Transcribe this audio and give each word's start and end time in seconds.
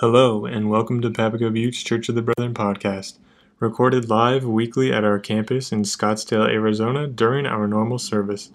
Hello, 0.00 0.46
and 0.46 0.70
welcome 0.70 1.02
to 1.02 1.10
Papago 1.10 1.50
Buttes 1.50 1.84
Church 1.84 2.08
of 2.08 2.14
the 2.14 2.22
Brethren 2.22 2.54
podcast, 2.54 3.18
recorded 3.58 4.08
live 4.08 4.46
weekly 4.46 4.90
at 4.90 5.04
our 5.04 5.18
campus 5.18 5.72
in 5.72 5.82
Scottsdale, 5.82 6.48
Arizona 6.48 7.06
during 7.06 7.44
our 7.44 7.66
normal 7.66 7.98
service. 7.98 8.48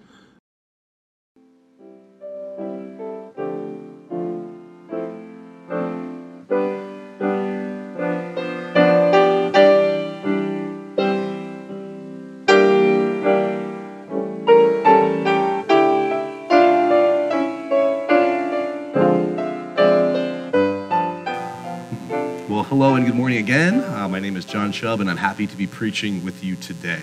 John 24.66 24.72
Chubb, 24.72 25.00
and 25.00 25.08
I'm 25.08 25.16
happy 25.16 25.46
to 25.46 25.56
be 25.56 25.68
preaching 25.68 26.24
with 26.24 26.42
you 26.42 26.56
today. 26.56 27.02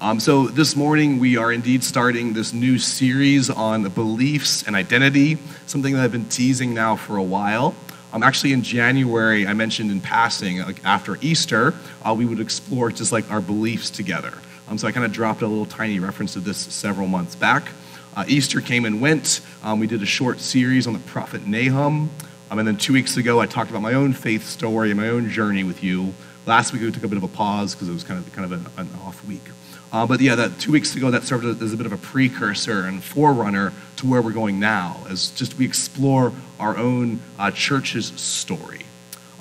Um, 0.00 0.18
so, 0.18 0.46
this 0.46 0.74
morning 0.74 1.18
we 1.18 1.36
are 1.36 1.52
indeed 1.52 1.84
starting 1.84 2.32
this 2.32 2.54
new 2.54 2.78
series 2.78 3.50
on 3.50 3.86
beliefs 3.90 4.62
and 4.62 4.74
identity, 4.74 5.36
something 5.66 5.92
that 5.92 6.02
I've 6.02 6.12
been 6.12 6.30
teasing 6.30 6.72
now 6.72 6.96
for 6.96 7.18
a 7.18 7.22
while. 7.22 7.74
Um, 8.14 8.22
actually, 8.22 8.54
in 8.54 8.62
January, 8.62 9.46
I 9.46 9.52
mentioned 9.52 9.90
in 9.90 10.00
passing, 10.00 10.62
like 10.62 10.82
after 10.82 11.18
Easter, 11.20 11.74
uh, 12.02 12.14
we 12.16 12.24
would 12.24 12.40
explore 12.40 12.90
just 12.90 13.12
like 13.12 13.30
our 13.30 13.42
beliefs 13.42 13.90
together. 13.90 14.32
Um, 14.66 14.78
so, 14.78 14.88
I 14.88 14.92
kind 14.92 15.04
of 15.04 15.12
dropped 15.12 15.42
a 15.42 15.46
little 15.46 15.66
tiny 15.66 15.98
reference 15.98 16.32
to 16.32 16.40
this 16.40 16.56
several 16.56 17.06
months 17.06 17.36
back. 17.36 17.68
Uh, 18.16 18.24
Easter 18.26 18.62
came 18.62 18.86
and 18.86 18.98
went. 19.02 19.42
Um, 19.62 19.78
we 19.78 19.86
did 19.86 20.02
a 20.02 20.06
short 20.06 20.40
series 20.40 20.86
on 20.86 20.94
the 20.94 21.00
prophet 21.00 21.46
Nahum. 21.46 22.08
Um, 22.50 22.58
and 22.58 22.66
then 22.66 22.78
two 22.78 22.94
weeks 22.94 23.18
ago, 23.18 23.40
I 23.40 23.46
talked 23.46 23.68
about 23.68 23.82
my 23.82 23.92
own 23.92 24.14
faith 24.14 24.46
story 24.46 24.90
and 24.90 24.98
my 24.98 25.08
own 25.08 25.28
journey 25.28 25.64
with 25.64 25.84
you. 25.84 26.14
Last 26.46 26.74
week, 26.74 26.82
we 26.82 26.92
took 26.92 27.04
a 27.04 27.08
bit 27.08 27.16
of 27.16 27.22
a 27.22 27.28
pause 27.28 27.74
because 27.74 27.88
it 27.88 27.92
was 27.92 28.04
kind 28.04 28.20
of 28.20 28.30
kind 28.34 28.52
of 28.52 28.52
an, 28.52 28.66
an 28.76 28.88
off 29.02 29.24
week. 29.24 29.48
Uh, 29.90 30.06
but 30.06 30.20
yeah, 30.20 30.34
that 30.34 30.58
two 30.58 30.72
weeks 30.72 30.94
ago, 30.94 31.10
that 31.10 31.22
served 31.22 31.44
as 31.62 31.72
a 31.72 31.76
bit 31.76 31.86
of 31.86 31.92
a 31.92 31.96
precursor 31.96 32.84
and 32.84 33.02
forerunner 33.02 33.72
to 33.96 34.06
where 34.06 34.20
we're 34.20 34.32
going 34.32 34.60
now, 34.60 34.96
as 35.08 35.30
just 35.30 35.56
we 35.56 35.64
explore 35.64 36.32
our 36.60 36.76
own 36.76 37.20
uh, 37.38 37.50
church's 37.50 38.08
story. 38.20 38.80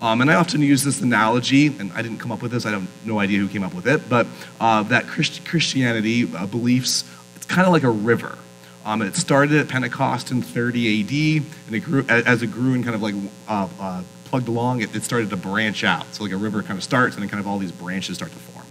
Um, 0.02 0.22
and 0.22 0.32
I 0.32 0.36
often 0.36 0.62
use 0.62 0.84
this 0.84 1.02
analogy, 1.02 1.68
and 1.68 1.92
I 1.94 2.02
didn't 2.02 2.20
come 2.20 2.32
up 2.32 2.42
with 2.42 2.52
this. 2.52 2.66
I 2.66 2.72
have 2.72 2.88
no 3.06 3.20
idea 3.20 3.40
who 3.40 3.48
came 3.50 3.64
up 3.64 3.74
with 3.74 3.88
it, 3.88 4.08
but 4.08 4.28
uh, 4.62 4.84
that 4.84 5.08
Christ- 5.08 5.46
Christianity 5.46 6.30
uh, 6.34 6.46
beliefs, 6.46 7.04
it's 7.36 7.46
kind 7.46 7.66
of 7.68 7.74
like 7.74 7.84
a 7.84 7.90
river. 7.90 8.38
Um, 8.86 9.02
it 9.02 9.16
started 9.16 9.58
at 9.58 9.70
Pentecost 9.70 10.32
in 10.32 10.42
30 10.42 11.02
AD, 11.02 11.46
and 11.68 11.76
it 11.76 11.80
grew 11.80 12.06
as 12.08 12.42
it 12.44 12.48
grew 12.48 12.74
and 12.74 12.84
kind 12.84 12.96
of 12.96 13.02
like 13.02 13.16
uh, 13.48 13.68
uh, 13.80 14.04
plugged 14.34 14.48
along. 14.48 14.82
It, 14.82 14.96
it, 14.96 15.04
started 15.04 15.30
to 15.30 15.38
branch 15.38 15.84
out. 15.84 16.12
So 16.16 16.24
like 16.24 16.32
a 16.32 16.38
river 16.38 16.64
kind 16.64 16.76
of 16.76 16.84
starts, 16.84 17.14
and 17.14 17.22
then 17.22 17.30
kind 17.30 17.40
of 17.40 17.46
all 17.46 17.60
these 17.60 17.72
branches 17.72 18.16
start 18.16 18.32
to 18.32 18.38
form. 18.40 18.66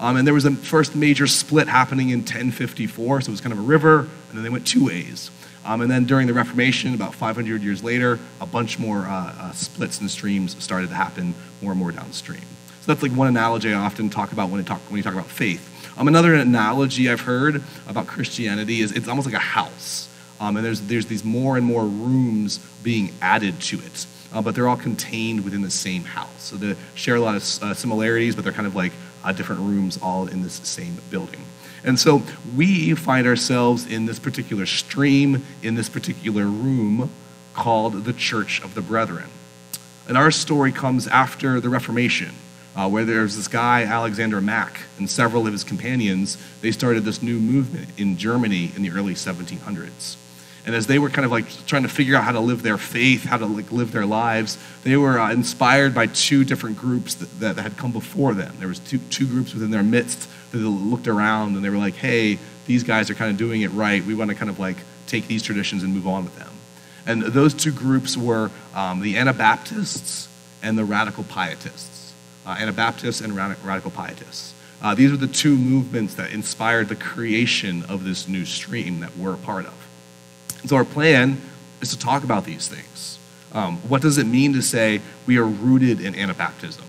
Um, 0.00 0.16
and 0.16 0.26
there 0.26 0.34
was 0.34 0.44
a 0.44 0.50
first 0.50 0.96
major 0.96 1.28
split 1.28 1.68
happening 1.68 2.10
in 2.10 2.18
1054. 2.18 3.20
So 3.20 3.28
it 3.28 3.30
was 3.30 3.40
kind 3.40 3.52
of 3.52 3.60
a 3.60 3.62
river, 3.62 4.00
and 4.00 4.32
then 4.32 4.42
they 4.42 4.50
went 4.50 4.66
two 4.66 4.86
ways. 4.86 5.30
Um, 5.64 5.82
and 5.82 5.88
then 5.88 6.04
during 6.04 6.26
the 6.26 6.34
Reformation, 6.34 6.94
about 6.94 7.14
500 7.14 7.62
years 7.62 7.84
later, 7.84 8.18
a 8.40 8.46
bunch 8.46 8.80
more 8.80 9.06
uh, 9.06 9.32
uh, 9.38 9.52
splits 9.52 10.00
and 10.00 10.10
streams 10.10 10.60
started 10.60 10.88
to 10.88 10.96
happen 10.96 11.32
more 11.62 11.70
and 11.70 11.78
more 11.78 11.92
downstream. 11.92 12.42
So 12.80 12.92
that's 12.92 13.04
like 13.04 13.12
one 13.12 13.28
analogy 13.28 13.72
I 13.72 13.78
often 13.78 14.10
talk 14.10 14.32
about 14.32 14.50
when 14.50 14.58
I 14.60 14.64
talk 14.64 14.80
when 14.88 14.96
you 14.96 15.04
talk 15.04 15.14
about 15.14 15.28
faith. 15.28 15.62
Um, 15.96 16.08
another 16.08 16.34
analogy 16.34 17.08
I've 17.08 17.20
heard 17.20 17.62
about 17.86 18.08
Christianity 18.08 18.80
is 18.80 18.90
it's 18.90 19.06
almost 19.06 19.26
like 19.26 19.36
a 19.36 19.38
house. 19.38 20.08
Um, 20.40 20.56
and 20.56 20.66
there's, 20.66 20.80
there's 20.80 21.06
these 21.06 21.22
more 21.22 21.56
and 21.56 21.64
more 21.64 21.84
rooms 21.84 22.58
being 22.82 23.12
added 23.22 23.60
to 23.60 23.76
it. 23.76 24.06
Uh, 24.34 24.42
but 24.42 24.54
they're 24.54 24.68
all 24.68 24.76
contained 24.76 25.44
within 25.44 25.62
the 25.62 25.70
same 25.70 26.04
house. 26.04 26.42
So 26.42 26.56
they 26.56 26.76
share 26.94 27.14
a 27.14 27.20
lot 27.20 27.36
of 27.36 27.62
uh, 27.62 27.72
similarities, 27.72 28.34
but 28.34 28.44
they're 28.44 28.52
kind 28.52 28.66
of 28.66 28.74
like 28.74 28.92
uh, 29.22 29.32
different 29.32 29.62
rooms 29.62 29.98
all 30.02 30.26
in 30.26 30.42
this 30.42 30.54
same 30.54 30.98
building. 31.08 31.40
And 31.84 31.98
so 31.98 32.22
we 32.56 32.94
find 32.94 33.26
ourselves 33.26 33.86
in 33.86 34.06
this 34.06 34.18
particular 34.18 34.66
stream, 34.66 35.44
in 35.62 35.76
this 35.76 35.88
particular 35.88 36.44
room 36.44 37.10
called 37.54 38.04
the 38.04 38.12
Church 38.12 38.60
of 38.62 38.74
the 38.74 38.82
Brethren. 38.82 39.30
And 40.08 40.18
our 40.18 40.30
story 40.30 40.72
comes 40.72 41.06
after 41.06 41.60
the 41.60 41.68
Reformation 41.68 42.34
uh, 42.76 42.88
where 42.88 43.04
there's 43.04 43.36
this 43.36 43.48
guy, 43.48 43.84
Alexander 43.84 44.40
Mack, 44.40 44.82
and 44.98 45.08
several 45.08 45.46
of 45.46 45.52
his 45.52 45.64
companions. 45.64 46.36
They 46.60 46.72
started 46.72 47.04
this 47.04 47.22
new 47.22 47.38
movement 47.38 47.88
in 47.98 48.16
Germany 48.16 48.72
in 48.74 48.82
the 48.82 48.90
early 48.90 49.14
1700s. 49.14 50.16
And 50.66 50.74
as 50.74 50.86
they 50.86 50.98
were 50.98 51.10
kind 51.10 51.26
of 51.26 51.30
like 51.30 51.44
trying 51.66 51.82
to 51.82 51.88
figure 51.88 52.16
out 52.16 52.24
how 52.24 52.32
to 52.32 52.40
live 52.40 52.62
their 52.62 52.78
faith, 52.78 53.24
how 53.24 53.36
to 53.36 53.46
like 53.46 53.70
live 53.70 53.92
their 53.92 54.06
lives, 54.06 54.56
they 54.82 54.96
were 54.96 55.18
uh, 55.18 55.30
inspired 55.30 55.94
by 55.94 56.06
two 56.06 56.44
different 56.44 56.78
groups 56.78 57.14
that, 57.16 57.40
that, 57.40 57.56
had 57.62 57.76
come 57.76 57.92
before 57.92 58.32
them. 58.32 58.54
There 58.58 58.68
was 58.68 58.78
two, 58.78 58.98
two 59.10 59.26
groups 59.26 59.52
within 59.52 59.70
their 59.70 59.82
midst 59.82 60.28
that 60.52 60.58
looked 60.58 61.06
around 61.06 61.56
and 61.56 61.64
they 61.64 61.68
were 61.68 61.76
like, 61.76 61.94
hey, 61.94 62.38
these 62.66 62.82
guys 62.82 63.10
are 63.10 63.14
kind 63.14 63.30
of 63.30 63.36
doing 63.36 63.60
it 63.60 63.68
right. 63.72 64.02
We 64.04 64.14
want 64.14 64.30
to 64.30 64.34
kind 64.34 64.48
of 64.48 64.58
like 64.58 64.78
take 65.06 65.26
these 65.26 65.42
traditions 65.42 65.82
and 65.82 65.92
move 65.92 66.06
on 66.06 66.24
with 66.24 66.36
them. 66.36 66.50
And 67.06 67.22
those 67.22 67.52
two 67.52 67.72
groups 67.72 68.16
were 68.16 68.50
um, 68.74 69.00
the 69.00 69.18
Anabaptists 69.18 70.28
and 70.62 70.78
the 70.78 70.84
Radical 70.84 71.24
Pietists 71.24 71.94
uh, 72.46 72.56
Anabaptists 72.58 73.20
and 73.20 73.34
Radical 73.34 73.90
Pietists. 73.90 74.54
Uh, 74.82 74.94
these 74.94 75.10
were 75.10 75.16
the 75.16 75.26
two 75.26 75.56
movements 75.56 76.14
that 76.14 76.32
inspired 76.32 76.88
the 76.88 76.96
creation 76.96 77.84
of 77.84 78.04
this 78.04 78.28
new 78.28 78.44
stream 78.44 79.00
that 79.00 79.16
we're 79.16 79.34
a 79.34 79.38
part 79.38 79.64
of. 79.66 79.74
And 80.64 80.70
so 80.70 80.76
our 80.76 80.84
plan 80.86 81.42
is 81.82 81.90
to 81.90 81.98
talk 81.98 82.24
about 82.24 82.46
these 82.46 82.68
things. 82.68 83.18
Um, 83.52 83.76
what 83.86 84.00
does 84.00 84.16
it 84.16 84.24
mean 84.24 84.54
to 84.54 84.62
say 84.62 85.02
we 85.26 85.36
are 85.36 85.44
rooted 85.44 86.00
in 86.00 86.14
Anabaptism? 86.14 86.80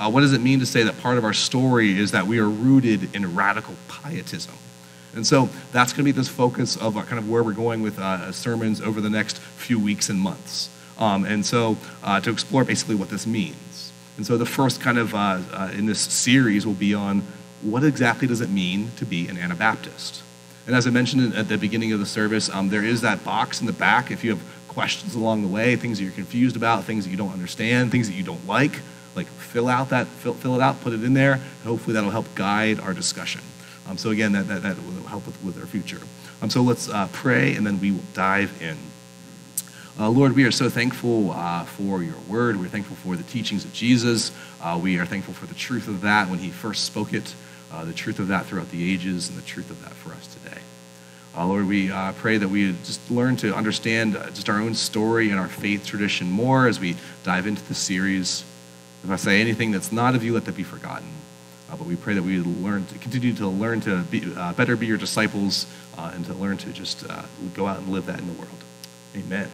Uh, 0.00 0.10
what 0.10 0.22
does 0.22 0.32
it 0.32 0.40
mean 0.40 0.58
to 0.58 0.66
say 0.66 0.82
that 0.82 0.98
part 0.98 1.16
of 1.16 1.24
our 1.24 1.32
story 1.32 1.96
is 1.96 2.10
that 2.10 2.26
we 2.26 2.40
are 2.40 2.48
rooted 2.48 3.14
in 3.14 3.36
radical 3.36 3.76
pietism? 3.86 4.54
And 5.14 5.24
so 5.24 5.48
that's 5.70 5.92
going 5.92 6.04
to 6.04 6.04
be 6.04 6.10
this 6.10 6.28
focus 6.28 6.76
of 6.76 6.94
kind 6.94 7.20
of 7.20 7.30
where 7.30 7.44
we're 7.44 7.52
going 7.52 7.80
with 7.80 7.96
uh, 8.00 8.32
sermons 8.32 8.80
over 8.80 9.00
the 9.00 9.08
next 9.08 9.38
few 9.38 9.78
weeks 9.78 10.08
and 10.08 10.18
months. 10.18 10.68
Um, 10.98 11.24
and 11.24 11.46
so 11.46 11.76
uh, 12.02 12.20
to 12.22 12.30
explore 12.30 12.64
basically 12.64 12.96
what 12.96 13.08
this 13.08 13.24
means. 13.24 13.92
And 14.16 14.26
so 14.26 14.36
the 14.36 14.46
first 14.46 14.80
kind 14.80 14.98
of 14.98 15.14
uh, 15.14 15.38
uh, 15.52 15.70
in 15.72 15.86
this 15.86 16.00
series 16.00 16.66
will 16.66 16.74
be 16.74 16.92
on 16.92 17.22
what 17.62 17.84
exactly 17.84 18.26
does 18.26 18.40
it 18.40 18.50
mean 18.50 18.90
to 18.96 19.04
be 19.04 19.28
an 19.28 19.38
Anabaptist. 19.38 20.24
And 20.66 20.74
as 20.74 20.86
I 20.86 20.90
mentioned 20.90 21.34
at 21.34 21.48
the 21.48 21.56
beginning 21.56 21.92
of 21.92 22.00
the 22.00 22.06
service, 22.06 22.50
um, 22.50 22.68
there 22.68 22.84
is 22.84 23.00
that 23.02 23.24
box 23.24 23.60
in 23.60 23.66
the 23.66 23.72
back 23.72 24.10
if 24.10 24.24
you 24.24 24.30
have 24.30 24.42
questions 24.68 25.14
along 25.14 25.42
the 25.42 25.48
way, 25.48 25.76
things 25.76 25.98
that 25.98 26.04
you're 26.04 26.12
confused 26.12 26.56
about, 26.56 26.84
things 26.84 27.04
that 27.04 27.10
you 27.10 27.16
don't 27.16 27.32
understand, 27.32 27.90
things 27.90 28.08
that 28.08 28.14
you 28.14 28.24
don't 28.24 28.46
like. 28.46 28.80
Like 29.14 29.26
fill 29.26 29.68
out 29.68 29.90
that, 29.90 30.06
fill, 30.06 30.34
fill 30.34 30.54
it 30.54 30.60
out, 30.60 30.80
put 30.82 30.92
it 30.92 31.02
in 31.02 31.14
there. 31.14 31.40
hopefully 31.64 31.94
that'll 31.94 32.10
help 32.10 32.26
guide 32.34 32.78
our 32.80 32.92
discussion. 32.92 33.40
Um, 33.88 33.96
so 33.96 34.10
again, 34.10 34.32
that, 34.32 34.48
that, 34.48 34.62
that 34.62 34.76
will 34.76 35.04
help 35.04 35.24
with, 35.24 35.42
with 35.42 35.58
our 35.58 35.66
future. 35.66 36.00
Um, 36.42 36.50
so 36.50 36.60
let's 36.60 36.88
uh, 36.88 37.08
pray 37.12 37.54
and 37.54 37.66
then 37.66 37.80
we 37.80 37.92
will 37.92 38.04
dive 38.12 38.60
in. 38.60 38.76
Uh, 39.98 40.10
Lord, 40.10 40.36
we 40.36 40.44
are 40.44 40.50
so 40.50 40.68
thankful 40.68 41.30
uh, 41.30 41.64
for 41.64 42.02
your 42.02 42.18
word. 42.28 42.60
We're 42.60 42.68
thankful 42.68 42.96
for 42.96 43.16
the 43.16 43.22
teachings 43.22 43.64
of 43.64 43.72
Jesus. 43.72 44.30
Uh, 44.60 44.78
we 44.82 44.98
are 44.98 45.06
thankful 45.06 45.32
for 45.32 45.46
the 45.46 45.54
truth 45.54 45.88
of 45.88 46.02
that 46.02 46.28
when 46.28 46.38
he 46.38 46.50
first 46.50 46.84
spoke 46.84 47.14
it, 47.14 47.34
uh, 47.72 47.84
the 47.84 47.92
truth 47.92 48.18
of 48.18 48.28
that 48.28 48.46
throughout 48.46 48.70
the 48.70 48.92
ages, 48.92 49.28
and 49.28 49.38
the 49.38 49.42
truth 49.42 49.70
of 49.70 49.82
that 49.82 49.92
for 49.92 50.12
us 50.12 50.26
today. 50.26 50.60
Uh, 51.36 51.46
Lord, 51.46 51.66
we 51.66 51.90
uh, 51.90 52.12
pray 52.12 52.38
that 52.38 52.48
we 52.48 52.72
just 52.84 53.10
learn 53.10 53.36
to 53.36 53.54
understand 53.54 54.14
just 54.32 54.48
our 54.48 54.60
own 54.60 54.74
story 54.74 55.30
and 55.30 55.38
our 55.38 55.48
faith 55.48 55.84
tradition 55.84 56.30
more 56.30 56.66
as 56.66 56.80
we 56.80 56.96
dive 57.24 57.46
into 57.46 57.62
the 57.64 57.74
series. 57.74 58.44
If 59.04 59.10
I 59.10 59.16
say 59.16 59.40
anything 59.40 59.70
that's 59.70 59.92
not 59.92 60.14
of 60.14 60.24
you, 60.24 60.32
let 60.32 60.46
that 60.46 60.56
be 60.56 60.62
forgotten. 60.62 61.08
but 61.68 61.80
we 61.82 61.96
pray 61.96 62.14
that 62.14 62.22
we 62.22 62.38
learn 62.38 62.86
to 62.86 62.98
continue 62.98 63.34
to 63.34 63.48
learn 63.48 63.80
to 63.82 64.02
be, 64.04 64.20
better 64.56 64.76
be 64.76 64.86
your 64.86 64.96
disciples 64.96 65.66
and 65.98 66.24
to 66.24 66.32
learn 66.32 66.56
to 66.58 66.72
just 66.72 67.04
go 67.54 67.66
out 67.66 67.78
and 67.78 67.88
live 67.88 68.06
that 68.06 68.18
in 68.18 68.26
the 68.26 68.32
world. 68.32 68.48
Amen. 69.14 69.50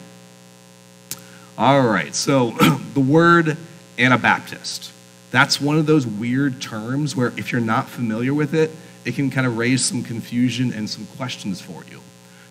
All 1.59 1.83
right, 1.83 2.15
so 2.15 2.51
the 2.95 3.01
word 3.01 3.57
Anabaptist. 3.99 4.92
That's 5.33 5.61
one 5.61 5.79
of 5.79 5.87
those 5.87 6.07
weird 6.07 6.61
terms 6.61 7.17
where 7.17 7.33
if 7.37 7.51
you're 7.51 7.61
not 7.61 7.89
familiar 7.89 8.33
with 8.33 8.55
it, 8.55 8.71
it 9.05 9.15
can 9.15 9.31
kind 9.31 9.47
of 9.47 9.57
raise 9.57 9.85
some 9.85 10.05
confusion 10.05 10.73
and 10.73 10.89
some 10.89 11.07
questions 11.17 11.61
for 11.61 11.83
you. 11.91 12.01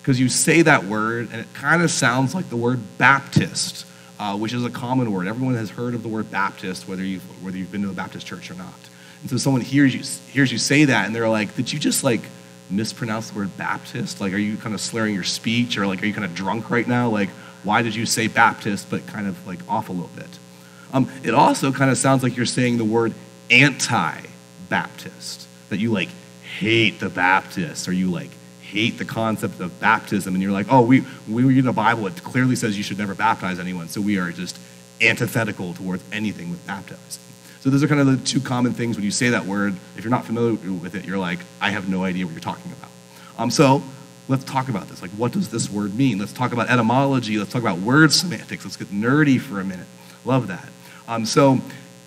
Because 0.02 0.20
you 0.20 0.28
say 0.28 0.62
that 0.62 0.84
word 0.84 1.28
and 1.30 1.40
it 1.40 1.46
kind 1.54 1.80
of 1.80 1.90
sounds 1.90 2.34
like 2.34 2.50
the 2.50 2.56
word 2.56 2.80
Baptist, 2.98 3.86
uh, 4.18 4.36
which 4.36 4.52
is 4.52 4.64
a 4.64 4.70
common 4.70 5.12
word. 5.12 5.28
Everyone 5.28 5.54
has 5.54 5.70
heard 5.70 5.94
of 5.94 6.02
the 6.02 6.08
word 6.08 6.30
Baptist, 6.30 6.88
whether 6.88 7.04
you've, 7.04 7.22
whether 7.42 7.56
you've 7.56 7.70
been 7.70 7.82
to 7.82 7.90
a 7.90 7.94
Baptist 7.94 8.26
church 8.26 8.50
or 8.50 8.54
not. 8.54 8.74
And 9.20 9.30
so 9.30 9.36
someone 9.36 9.62
hears 9.62 9.94
you, 9.94 10.02
hears 10.32 10.50
you 10.50 10.58
say 10.58 10.84
that 10.84 11.06
and 11.06 11.14
they're 11.14 11.28
like, 11.28 11.54
did 11.54 11.72
you 11.72 11.78
just 11.78 12.02
like 12.02 12.22
mispronounce 12.68 13.30
the 13.30 13.38
word 13.38 13.56
Baptist? 13.56 14.20
Like, 14.20 14.32
are 14.32 14.38
you 14.38 14.56
kind 14.56 14.74
of 14.74 14.80
slurring 14.80 15.14
your 15.14 15.22
speech 15.22 15.78
or 15.78 15.86
like, 15.86 16.02
are 16.02 16.06
you 16.06 16.12
kind 16.12 16.24
of 16.24 16.34
drunk 16.34 16.68
right 16.68 16.86
now? 16.86 17.08
Like, 17.08 17.28
why 17.62 17.82
did 17.82 17.94
you 17.94 18.06
say 18.06 18.26
Baptist, 18.26 18.90
but 18.90 19.06
kind 19.06 19.28
of 19.28 19.46
like 19.46 19.60
off 19.68 19.88
a 19.88 19.92
little 19.92 20.10
bit? 20.16 20.26
Um, 20.92 21.10
it 21.22 21.34
also 21.34 21.72
kind 21.72 21.90
of 21.90 21.98
sounds 21.98 22.22
like 22.22 22.36
you're 22.36 22.46
saying 22.46 22.78
the 22.78 22.84
word 22.84 23.14
anti 23.50 24.20
Baptist, 24.68 25.46
that 25.68 25.78
you 25.78 25.90
like 25.90 26.08
hate 26.58 27.00
the 27.00 27.08
Baptists 27.08 27.88
or 27.88 27.92
you 27.92 28.10
like 28.10 28.30
hate 28.60 28.96
the 28.96 29.04
concept 29.04 29.60
of 29.60 29.78
baptism 29.80 30.34
and 30.34 30.42
you're 30.42 30.52
like, 30.52 30.66
oh, 30.70 30.80
we, 30.80 31.04
we 31.28 31.44
read 31.44 31.64
the 31.64 31.72
Bible, 31.72 32.06
it 32.06 32.22
clearly 32.24 32.56
says 32.56 32.76
you 32.76 32.82
should 32.82 32.98
never 32.98 33.14
baptize 33.14 33.58
anyone, 33.58 33.88
so 33.88 34.00
we 34.00 34.18
are 34.18 34.32
just 34.32 34.58
antithetical 35.02 35.74
towards 35.74 36.02
anything 36.10 36.50
with 36.50 36.66
baptizing. 36.66 37.22
So 37.60 37.70
those 37.70 37.82
are 37.82 37.88
kind 37.88 38.00
of 38.00 38.06
the 38.06 38.16
two 38.26 38.40
common 38.40 38.72
things 38.72 38.96
when 38.96 39.04
you 39.04 39.10
say 39.10 39.28
that 39.28 39.44
word. 39.44 39.76
If 39.96 40.04
you're 40.04 40.10
not 40.10 40.24
familiar 40.24 40.54
with 40.72 40.94
it, 40.94 41.04
you're 41.04 41.18
like, 41.18 41.38
I 41.60 41.70
have 41.70 41.88
no 41.88 42.02
idea 42.02 42.24
what 42.24 42.32
you're 42.32 42.40
talking 42.40 42.72
about. 42.72 42.90
Um, 43.38 43.50
so 43.50 43.82
let's 44.26 44.44
talk 44.44 44.68
about 44.68 44.88
this. 44.88 45.02
Like, 45.02 45.12
what 45.12 45.32
does 45.32 45.50
this 45.50 45.70
word 45.70 45.94
mean? 45.94 46.18
Let's 46.18 46.32
talk 46.32 46.52
about 46.52 46.70
etymology. 46.70 47.38
Let's 47.38 47.52
talk 47.52 47.62
about 47.62 47.78
word 47.78 48.12
semantics. 48.12 48.64
Let's 48.64 48.76
get 48.76 48.88
nerdy 48.88 49.40
for 49.40 49.60
a 49.60 49.64
minute. 49.64 49.86
Love 50.24 50.48
that. 50.48 50.68
Um, 51.08 51.26
so 51.26 51.60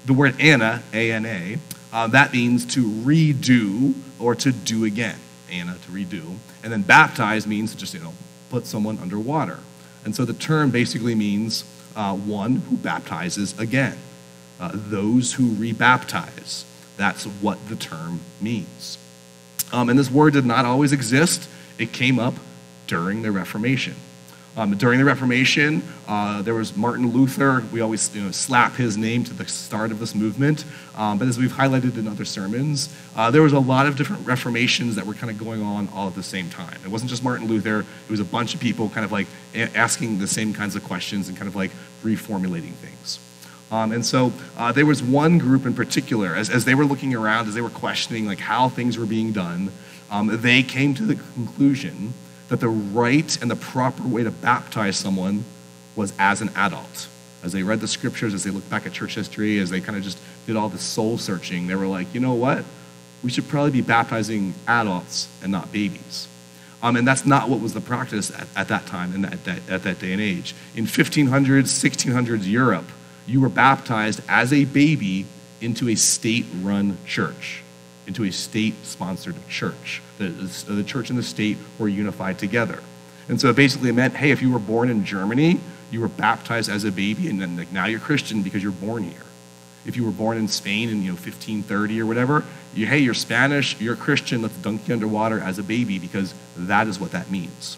the 0.06 0.14
word 0.14 0.40
ana, 0.40 0.84
A-N-A, 0.94 1.58
uh, 1.92 2.08
that 2.08 2.34
means 2.34 2.66
to 2.76 2.84
redo 2.84 3.94
or 4.20 4.36
to 4.36 4.52
do 4.52 4.86
again. 4.86 5.18
Ana, 5.52 5.78
to 5.86 5.92
redo. 5.92 6.38
And 6.64 6.72
then 6.74 6.82
baptize 6.82 7.46
means 7.48 7.76
just, 7.76 7.94
you 7.94 8.00
know, 8.00 8.14
put 8.50 8.66
someone 8.66 8.98
underwater. 9.00 9.60
And 10.04 10.16
so 10.16 10.26
the 10.26 10.34
term 10.34 10.72
basically 10.72 11.16
means 11.16 11.64
uh, 11.96 12.16
one 12.16 12.58
who 12.58 12.78
baptizes 12.78 13.58
again 13.60 13.98
uh, 14.60 14.72
those 14.74 15.34
who 15.34 15.50
rebaptize. 15.56 16.64
That's 16.98 17.26
what 17.26 17.68
the 17.68 17.76
term 17.76 18.22
means. 18.40 18.98
Um, 19.72 19.90
and 19.90 20.00
this 20.00 20.10
word 20.10 20.34
did 20.34 20.46
not 20.46 20.66
always 20.66 20.92
exist, 20.92 21.50
it 21.78 21.92
came 21.92 22.20
up 22.20 22.36
during 22.88 23.22
the 23.22 23.32
Reformation. 23.32 23.96
Um, 24.58 24.78
during 24.78 25.00
the 25.00 25.06
Reformation, 25.06 25.84
uh, 26.08 26.42
there 26.42 26.54
was 26.54 26.78
Martin 26.78 27.12
Luther. 27.12 27.64
We 27.74 27.82
always 27.82 28.16
you 28.16 28.24
know, 28.24 28.32
slap 28.32 28.76
his 28.76 28.96
name 28.96 29.26
to 29.26 29.34
the 29.34 29.46
start 29.48 29.92
of 29.92 30.00
this 30.00 30.16
movement. 30.16 30.64
Um, 30.96 31.18
but 31.18 31.28
as 31.28 31.38
we've 31.38 31.52
highlighted 31.52 31.98
in 31.98 32.08
other 32.08 32.24
sermons, 32.24 32.88
uh, 33.18 33.30
there 33.32 33.42
was 33.42 33.52
a 33.52 33.60
lot 33.60 33.86
of 33.86 33.98
different 33.98 34.26
reformations 34.26 34.96
that 34.96 35.06
were 35.06 35.14
kind 35.14 35.30
of 35.30 35.38
going 35.38 35.62
on 35.62 35.90
all 35.94 36.08
at 36.08 36.16
the 36.16 36.24
same 36.24 36.50
time. 36.50 36.80
It 36.86 36.88
wasn't 36.90 37.10
just 37.10 37.22
Martin 37.22 37.48
Luther, 37.48 37.82
it 37.82 38.12
was 38.12 38.22
a 38.22 38.26
bunch 38.26 38.54
of 38.54 38.62
people 38.62 38.88
kind 38.90 39.04
of 39.04 39.12
like 39.12 39.28
asking 39.54 40.20
the 40.20 40.28
same 40.28 40.54
kinds 40.54 40.78
of 40.78 40.86
questions 40.86 41.28
and 41.28 41.38
kind 41.38 41.50
of 41.50 41.56
like 41.56 41.72
reformulating 42.02 42.74
things. 42.76 43.20
Um, 43.72 43.92
and 43.92 44.06
so 44.06 44.32
uh, 44.58 44.72
there 44.72 44.86
was 44.86 45.04
one 45.04 45.38
group 45.38 45.66
in 45.66 45.74
particular, 45.74 46.34
as, 46.34 46.50
as 46.50 46.64
they 46.64 46.76
were 46.76 46.86
looking 46.86 47.14
around, 47.14 47.50
as 47.50 47.56
they 47.56 47.62
were 47.62 47.70
questioning 47.70 48.26
like 48.26 48.40
how 48.40 48.70
things 48.70 48.98
were 48.98 49.06
being 49.06 49.34
done, 49.34 49.72
um, 50.10 50.30
they 50.42 50.64
came 50.64 50.94
to 50.94 51.04
the 51.04 51.16
conclusion 51.34 52.14
that 52.50 52.60
the 52.60 52.70
right 52.70 53.42
and 53.42 53.50
the 53.50 53.56
proper 53.56 54.04
way 54.04 54.24
to 54.24 54.32
baptize 54.32 54.98
someone 54.98 55.44
was 55.96 56.14
as 56.20 56.42
an 56.42 56.50
adult. 56.56 57.08
As 57.44 57.52
they 57.52 57.64
read 57.64 57.80
the 57.80 57.88
scriptures, 57.88 58.34
as 58.34 58.44
they 58.44 58.50
looked 58.50 58.70
back 58.70 58.86
at 58.86 58.94
church 58.94 59.16
history, 59.16 59.60
as 59.60 59.70
they 59.70 59.82
kind 59.82 59.98
of 59.98 60.04
just 60.04 60.18
did 60.46 60.56
all 60.56 60.70
the 60.70 60.80
soul 60.80 61.18
searching, 61.18 61.68
they 61.68 61.76
were 61.76 61.88
like, 61.88 62.14
you 62.14 62.20
know 62.20 62.34
what? 62.34 62.64
We 63.24 63.30
should 63.30 63.48
probably 63.48 63.72
be 63.72 63.82
baptizing 63.82 64.54
adults 64.68 65.28
and 65.42 65.52
not 65.52 65.72
babies. 65.72 66.28
Um, 66.82 66.96
and 66.96 67.08
that's 67.08 67.26
not 67.26 67.50
what 67.50 67.62
was 67.62 67.74
the 67.74 67.82
practice 67.82 68.32
at, 68.32 68.48
at 68.56 68.68
that 68.68 68.86
time 68.86 69.14
and 69.16 69.26
at 69.26 69.44
that, 69.46 69.70
at 69.70 69.84
that 69.84 70.00
day 70.00 70.12
and 70.12 70.22
age. 70.22 70.54
In 70.76 70.86
1500s, 70.86 71.64
1600s 71.64 72.48
Europe, 72.48 72.86
you 73.26 73.42
were 73.42 73.50
baptized 73.50 74.22
as 74.28 74.54
a 74.54 74.66
baby 74.66 75.26
into 75.62 75.90
a 75.90 75.96
state 75.96 76.46
run 76.62 76.98
church, 77.08 77.64
into 78.08 78.24
a 78.24 78.32
state 78.32 78.76
sponsored 78.84 79.36
church. 79.50 80.02
The, 80.18 80.30
the 80.30 80.84
church 80.84 81.10
and 81.10 81.18
the 81.18 81.24
state 81.24 81.58
were 81.80 81.88
unified 81.88 82.40
together. 82.40 82.82
And 83.28 83.42
so 83.42 83.50
it 83.50 83.56
basically 83.56 83.92
meant 83.92 84.16
hey, 84.16 84.32
if 84.32 84.42
you 84.42 84.52
were 84.52 84.60
born 84.60 84.90
in 84.90 85.04
Germany, 85.04 85.60
you 85.92 86.02
were 86.02 86.08
baptized 86.08 86.70
as 86.70 86.84
a 86.84 86.92
baby, 86.92 87.30
and 87.30 87.42
then 87.42 87.58
like, 87.58 87.72
now 87.72 87.86
you're 87.86 88.00
Christian 88.00 88.42
because 88.42 88.62
you're 88.62 88.72
born 88.72 89.04
here. 89.04 89.22
If 89.86 89.96
you 89.96 90.04
were 90.04 90.12
born 90.12 90.38
in 90.38 90.48
Spain 90.48 90.90
in 90.90 91.02
you 91.02 91.10
know 91.10 91.14
1530 91.14 92.02
or 92.02 92.06
whatever, 92.06 92.44
you, 92.74 92.88
hey, 92.88 93.00
you're 93.00 93.14
Spanish, 93.14 93.80
you're 93.80 93.94
a 93.94 93.98
Christian, 93.98 94.42
let's 94.42 94.56
dunk 94.58 94.88
you 94.88 94.94
underwater 94.94 95.40
as 95.40 95.60
a 95.60 95.64
baby 95.64 96.00
because 96.00 96.34
that 96.58 96.88
is 96.88 97.00
what 97.00 97.12
that 97.12 97.30
means. 97.30 97.78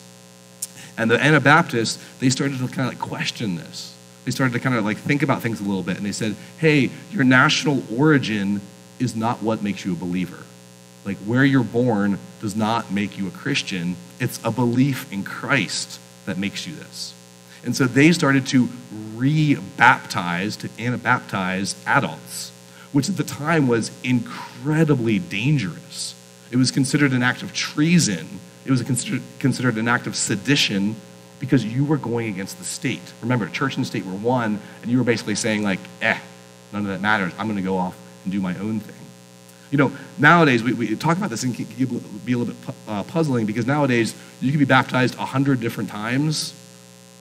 And 0.97 1.11
the 1.11 1.23
Anabaptists, 1.23 2.03
they 2.19 2.29
started 2.29 2.59
to 2.59 2.67
kind 2.67 2.91
of 2.91 2.99
like 2.99 2.99
question 2.99 3.55
this 3.55 3.93
they 4.27 4.31
started 4.31 4.51
to 4.51 4.59
kind 4.59 4.75
of 4.75 4.83
like 4.83 4.97
think 4.97 5.23
about 5.23 5.41
things 5.41 5.61
a 5.61 5.63
little 5.63 5.81
bit 5.81 5.95
and 5.95 6.05
they 6.05 6.11
said, 6.11 6.35
hey, 6.57 6.89
your 7.11 7.23
national 7.23 7.81
origin 7.97 8.59
is 8.99 9.15
not 9.15 9.41
what 9.41 9.61
makes 9.61 9.85
you 9.85 9.93
a 9.93 9.95
believer. 9.95 10.43
Like 11.05 11.17
where 11.17 11.45
you're 11.45 11.63
born 11.63 12.19
does 12.41 12.55
not 12.55 12.91
make 12.91 13.17
you 13.17 13.27
a 13.27 13.31
Christian. 13.31 13.95
It's 14.19 14.39
a 14.43 14.51
belief 14.51 15.11
in 15.11 15.23
Christ 15.23 15.99
that 16.25 16.37
makes 16.37 16.67
you 16.67 16.75
this. 16.75 17.13
And 17.63 17.75
so 17.75 17.85
they 17.85 18.11
started 18.11 18.45
to 18.47 18.69
re 19.15 19.55
baptize, 19.77 20.57
to 20.57 20.69
anabaptize 20.69 21.75
adults, 21.85 22.51
which 22.91 23.09
at 23.09 23.17
the 23.17 23.23
time 23.23 23.67
was 23.67 23.91
incredibly 24.03 25.19
dangerous. 25.19 26.13
It 26.51 26.57
was 26.57 26.71
considered 26.71 27.13
an 27.13 27.23
act 27.23 27.41
of 27.41 27.53
treason, 27.53 28.39
it 28.65 28.71
was 28.71 28.83
considered, 28.83 29.21
considered 29.39 29.77
an 29.77 29.87
act 29.87 30.07
of 30.07 30.15
sedition 30.15 30.95
because 31.39 31.63
you 31.63 31.85
were 31.85 31.97
going 31.97 32.27
against 32.27 32.57
the 32.57 32.65
state. 32.65 33.13
Remember, 33.21 33.47
church 33.47 33.77
and 33.77 33.85
state 33.85 34.05
were 34.05 34.11
one, 34.11 34.59
and 34.81 34.91
you 34.91 34.97
were 34.97 35.03
basically 35.03 35.35
saying, 35.35 35.63
like, 35.63 35.79
eh, 36.01 36.17
none 36.73 36.81
of 36.81 36.87
that 36.87 36.99
matters. 36.99 37.31
I'm 37.37 37.45
going 37.47 37.57
to 37.57 37.63
go 37.63 37.77
off 37.77 37.95
and 38.27 38.31
do 38.33 38.41
my 38.41 38.57
own 38.57 38.81
thing. 38.81 38.95
You 39.71 39.77
know, 39.77 39.91
nowadays, 40.17 40.63
we, 40.63 40.73
we 40.73 40.95
talk 40.97 41.17
about 41.17 41.29
this 41.29 41.43
and 41.43 41.55
can 41.55 41.65
be 42.25 42.33
a 42.33 42.37
little 42.37 42.53
bit 42.53 42.75
uh, 42.87 43.03
puzzling 43.03 43.45
because 43.45 43.65
nowadays 43.65 44.13
you 44.41 44.51
can 44.51 44.59
be 44.59 44.65
baptized 44.65 45.15
a 45.15 45.25
hundred 45.25 45.61
different 45.61 45.89
times 45.89 46.53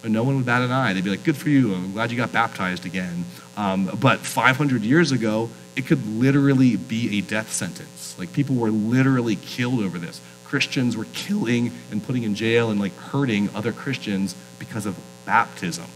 and 0.02 0.12
no 0.12 0.24
one 0.24 0.36
would 0.36 0.46
bat 0.46 0.62
an 0.62 0.72
eye. 0.72 0.92
They'd 0.92 1.04
be 1.04 1.10
like, 1.10 1.24
good 1.24 1.36
for 1.36 1.48
you. 1.48 1.74
I'm 1.74 1.92
glad 1.92 2.10
you 2.10 2.16
got 2.16 2.32
baptized 2.32 2.86
again. 2.86 3.24
Um, 3.56 3.90
but 4.00 4.20
500 4.20 4.82
years 4.82 5.12
ago, 5.12 5.48
it 5.76 5.86
could 5.86 6.04
literally 6.06 6.76
be 6.76 7.18
a 7.18 7.20
death 7.20 7.52
sentence. 7.52 8.16
Like 8.18 8.32
people 8.32 8.56
were 8.56 8.70
literally 8.70 9.36
killed 9.36 9.80
over 9.80 9.98
this. 9.98 10.20
Christians 10.44 10.96
were 10.96 11.06
killing 11.12 11.72
and 11.90 12.02
putting 12.02 12.22
in 12.24 12.34
jail 12.34 12.70
and 12.70 12.80
like 12.80 12.96
hurting 12.96 13.50
other 13.54 13.72
Christians 13.72 14.34
because 14.58 14.86
of 14.86 14.96
baptism. 15.24 15.86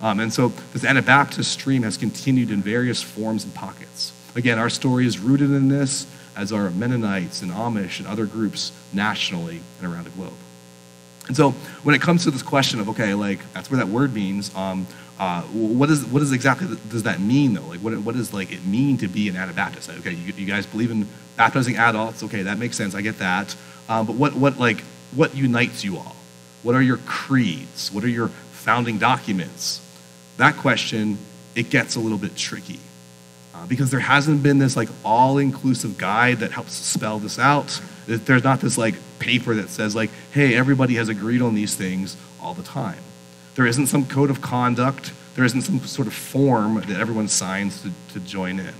Um, 0.00 0.20
and 0.20 0.32
so 0.32 0.48
this 0.72 0.84
Anabaptist 0.84 1.50
stream 1.50 1.82
has 1.82 1.96
continued 1.96 2.50
in 2.50 2.60
various 2.60 3.02
forms 3.02 3.44
and 3.44 3.54
pockets. 3.54 4.12
Again, 4.36 4.58
our 4.58 4.68
story 4.68 5.06
is 5.06 5.18
rooted 5.18 5.50
in 5.50 5.68
this, 5.68 6.06
as 6.36 6.52
are 6.52 6.70
Mennonites 6.70 7.40
and 7.40 7.50
Amish 7.50 7.98
and 7.98 8.06
other 8.06 8.26
groups 8.26 8.70
nationally 8.92 9.62
and 9.80 9.90
around 9.90 10.04
the 10.04 10.10
globe. 10.10 10.34
And 11.26 11.34
so 11.34 11.52
when 11.82 11.94
it 11.94 12.02
comes 12.02 12.24
to 12.24 12.30
this 12.30 12.42
question 12.42 12.78
of, 12.78 12.90
okay, 12.90 13.14
like, 13.14 13.40
that's 13.54 13.70
where 13.70 13.78
that 13.78 13.88
word 13.88 14.12
means, 14.12 14.54
um, 14.54 14.86
uh, 15.18 15.40
what, 15.42 15.88
is, 15.88 16.04
what 16.04 16.20
is 16.20 16.32
exactly 16.32 16.68
does 16.90 17.04
that 17.04 17.18
mean, 17.18 17.54
though? 17.54 17.66
Like, 17.66 17.80
what, 17.80 17.96
what 17.98 18.14
does, 18.14 18.34
like, 18.34 18.52
it 18.52 18.64
mean 18.66 18.98
to 18.98 19.08
be 19.08 19.30
an 19.30 19.36
Anabaptist? 19.36 19.88
Like, 19.88 19.98
Okay, 20.00 20.12
you, 20.12 20.34
you 20.36 20.46
guys 20.46 20.66
believe 20.66 20.90
in 20.90 21.08
baptizing 21.36 21.78
adults. 21.78 22.22
Okay, 22.22 22.42
that 22.42 22.58
makes 22.58 22.76
sense. 22.76 22.94
I 22.94 23.00
get 23.00 23.18
that. 23.18 23.56
Um, 23.88 24.06
but 24.06 24.16
what, 24.16 24.34
what, 24.34 24.58
like, 24.58 24.82
what 25.14 25.34
unites 25.34 25.82
you 25.82 25.96
all? 25.96 26.14
What 26.62 26.74
are 26.74 26.82
your 26.82 26.98
creeds? 27.06 27.90
What 27.90 28.04
are 28.04 28.08
your 28.08 28.28
founding 28.28 28.98
documents? 28.98 29.80
That 30.36 30.56
question, 30.56 31.16
it 31.54 31.70
gets 31.70 31.96
a 31.96 32.00
little 32.00 32.18
bit 32.18 32.36
tricky. 32.36 32.80
Uh, 33.56 33.64
because 33.66 33.90
there 33.90 34.00
hasn't 34.00 34.42
been 34.42 34.58
this 34.58 34.76
like 34.76 34.88
all-inclusive 35.02 35.96
guide 35.96 36.40
that 36.40 36.52
helps 36.52 36.74
spell 36.74 37.18
this 37.18 37.38
out. 37.38 37.80
There's 38.06 38.44
not 38.44 38.60
this 38.60 38.76
like 38.76 38.96
paper 39.18 39.54
that 39.54 39.70
says 39.70 39.94
like, 39.94 40.10
hey, 40.32 40.54
everybody 40.54 40.96
has 40.96 41.08
agreed 41.08 41.40
on 41.40 41.54
these 41.54 41.74
things 41.74 42.16
all 42.40 42.52
the 42.52 42.62
time. 42.62 42.98
There 43.54 43.66
isn't 43.66 43.86
some 43.86 44.04
code 44.04 44.28
of 44.28 44.42
conduct. 44.42 45.12
There 45.36 45.44
isn't 45.44 45.62
some 45.62 45.80
sort 45.80 46.06
of 46.06 46.12
form 46.12 46.74
that 46.74 47.00
everyone 47.00 47.28
signs 47.28 47.82
to, 47.82 47.90
to 48.12 48.20
join 48.20 48.60
in. 48.60 48.74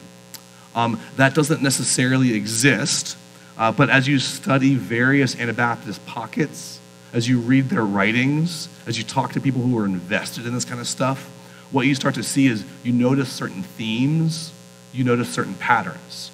Um, 0.75 1.01
that 1.17 1.35
doesn't 1.35 1.63
necessarily 1.63 2.35
exist, 2.35 3.17
uh, 3.57 3.73
but 3.73 3.89
as 3.89 4.07
you 4.07 4.19
study 4.19 4.75
various 4.75 5.35
Anabaptist 5.35 6.05
pockets, 6.05 6.79
as 7.15 7.27
you 7.27 7.41
read 7.41 7.71
their 7.71 7.85
writings, 7.85 8.69
as 8.87 8.99
you 8.99 9.05
talk 9.05 9.33
to 9.33 9.41
people 9.41 9.63
who 9.63 9.79
are 9.79 9.87
invested 9.87 10.47
in 10.47 10.53
this 10.53 10.67
kind 10.67 10.81
of 10.81 10.87
stuff, 10.87 11.31
what 11.71 11.87
you 11.87 11.95
start 11.95 12.15
to 12.17 12.23
see 12.23 12.47
is 12.47 12.63
you 12.85 12.93
notice 12.93 13.33
certain 13.33 13.63
themes, 13.63 14.53
you 14.97 15.05
notice 15.05 15.29
certain 15.29 15.55
patterns. 15.55 16.31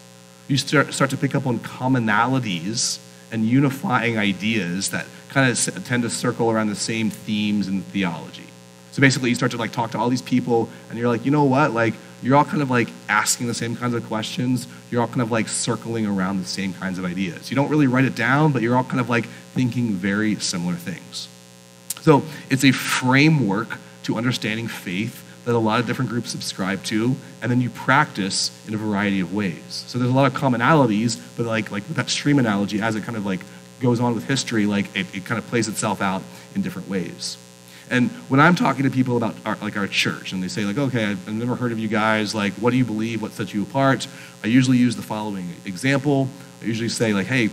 You 0.49 0.57
start, 0.57 0.93
start 0.95 1.11
to 1.11 1.17
pick 1.17 1.35
up 1.35 1.47
on 1.47 1.59
commonalities 1.59 2.99
and 3.31 3.45
unifying 3.45 4.19
ideas 4.19 4.91
that 4.91 5.07
kind 5.31 5.51
of 5.51 5.85
tend 5.85 6.03
to 6.03 6.11
circle 6.11 6.51
around 6.51 6.69
the 6.69 6.77
same 6.77 7.11
themes 7.11 7.67
in 7.67 7.83
theology. 7.83 8.47
So 8.93 9.01
basically, 9.01 9.31
you 9.31 9.35
start 9.35 9.53
to 9.53 9.59
like 9.59 9.73
talk 9.73 9.93
to 9.93 9.99
all 9.99 10.11
these 10.11 10.23
people, 10.23 10.69
and 10.91 10.99
you're 10.99 11.09
like, 11.09 11.25
you 11.25 11.31
know 11.31 11.45
what? 11.45 11.73
Like, 11.73 11.95
you're 12.23 12.37
all 12.37 12.45
kind 12.45 12.63
of 12.63 12.71
like 12.71 12.89
asking 13.09 13.47
the 13.47 13.55
same 13.55 13.75
kinds 13.75 13.95
of 13.95 14.05
questions. 14.07 14.69
You're 14.91 15.01
all 15.01 15.09
kind 15.09 15.23
of 15.23 15.33
like 15.33 15.49
circling 15.49 16.07
around 16.07 16.41
the 16.41 16.47
same 16.47 16.75
kinds 16.75 16.99
of 16.99 17.05
ideas. 17.05 17.51
You 17.51 17.57
don't 17.57 17.71
really 17.71 17.87
write 17.87 18.05
it 18.05 18.15
down, 18.15 18.53
but 18.53 18.63
you're 18.63 18.77
all 18.77 18.85
kind 18.85 19.01
of 19.01 19.09
like 19.09 19.27
thinking 19.55 19.95
very 19.95 20.37
similar 20.37 20.75
things. 20.75 21.29
So 22.03 22.23
it's 22.51 22.65
a 22.65 22.73
framework 22.73 23.79
to 24.05 24.17
understanding 24.17 24.69
faith 24.69 25.25
that 25.45 25.55
a 25.55 25.59
lot 25.59 25.81
of 25.81 25.87
different 25.87 26.11
groups 26.11 26.31
subscribe 26.31 26.83
to, 26.85 27.17
and 27.41 27.51
then 27.51 27.61
you 27.61 27.71
practice 27.71 28.51
in 28.69 28.75
a 28.75 28.77
variety 28.77 29.21
of 29.21 29.35
ways. 29.35 29.85
So 29.89 29.99
there's 29.99 30.11
a 30.11 30.15
lot 30.15 30.33
of 30.33 30.39
commonalities, 30.39 31.21
but 31.37 31.47
like 31.47 31.71
like 31.71 31.87
with 31.89 31.97
that 31.97 32.11
stream 32.11 32.39
analogy, 32.39 32.81
as 32.81 32.95
it 32.95 33.03
kind 33.03 33.17
of 33.17 33.27
like 33.27 33.41
goes 33.81 34.01
on 34.01 34.15
with 34.15 34.27
history, 34.27 34.67
like 34.67 34.95
it, 34.97 35.13
it 35.15 35.25
kind 35.25 35.39
of 35.39 35.47
plays 35.49 35.69
itself 35.69 36.01
out 36.01 36.23
in 36.55 36.63
different 36.63 36.89
ways. 36.89 37.37
And 37.91 38.11
when 38.31 38.41
I'm 38.41 38.55
talking 38.55 38.85
to 38.85 38.91
people 38.91 39.17
about 39.19 39.35
our, 39.45 39.57
like 39.61 39.77
our 39.77 39.87
church, 39.87 40.33
and 40.33 40.43
they 40.43 40.49
say 40.49 40.65
like, 40.65 40.79
okay, 40.79 41.05
I've 41.05 41.29
never 41.33 41.57
heard 41.57 41.73
of 41.73 41.79
you 41.79 41.89
guys. 41.89 42.35
Like, 42.35 42.55
what 42.55 42.71
do 42.71 42.77
you 42.77 42.85
believe? 42.85 43.21
What 43.21 43.33
sets 43.33 43.53
you 43.53 43.65
apart? 43.65 44.07
I 44.43 44.47
usually 44.47 44.79
use 44.79 44.97
the 44.97 45.03
following 45.03 45.51
example. 45.67 46.29
I 46.63 46.65
usually 46.65 46.89
say 46.89 47.13
like, 47.13 47.27
hey, 47.27 47.51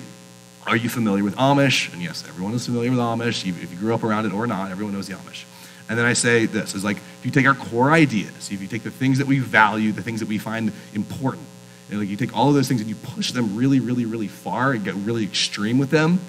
are 0.65 0.77
you 0.77 0.87
familiar 0.87 1.23
with 1.23 1.35
Amish? 1.35 1.91
And 1.91 2.01
yes, 2.01 2.23
everyone 2.27 2.53
is 2.53 2.65
familiar 2.65 2.91
with 2.91 2.99
Amish. 2.99 3.45
If 3.45 3.71
you 3.71 3.77
grew 3.77 3.93
up 3.93 4.03
around 4.03 4.27
it 4.27 4.33
or 4.33 4.47
not, 4.47 4.71
everyone 4.71 4.93
knows 4.93 5.07
the 5.07 5.15
Amish. 5.15 5.43
And 5.89 5.97
then 5.97 6.05
I 6.05 6.13
say 6.13 6.45
this 6.45 6.75
is 6.75 6.83
like, 6.83 6.97
if 6.97 7.21
you 7.25 7.31
take 7.31 7.47
our 7.47 7.55
core 7.55 7.91
ideas, 7.91 8.51
if 8.51 8.61
you 8.61 8.67
take 8.67 8.83
the 8.83 8.91
things 8.91 9.17
that 9.17 9.27
we 9.27 9.39
value, 9.39 9.91
the 9.91 10.03
things 10.03 10.19
that 10.19 10.29
we 10.29 10.37
find 10.37 10.71
important, 10.93 11.43
and 11.89 11.99
like 11.99 12.07
you 12.07 12.15
take 12.15 12.37
all 12.37 12.47
of 12.47 12.55
those 12.55 12.67
things 12.67 12.79
and 12.79 12.89
you 12.89 12.95
push 12.95 13.31
them 13.31 13.55
really, 13.55 13.79
really, 13.79 14.05
really 14.05 14.27
far 14.27 14.73
and 14.73 14.85
get 14.85 14.93
really 14.93 15.23
extreme 15.23 15.79
with 15.79 15.89
them, 15.89 16.19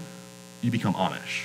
you 0.63 0.71
become 0.71 0.95
Amish. 0.95 1.45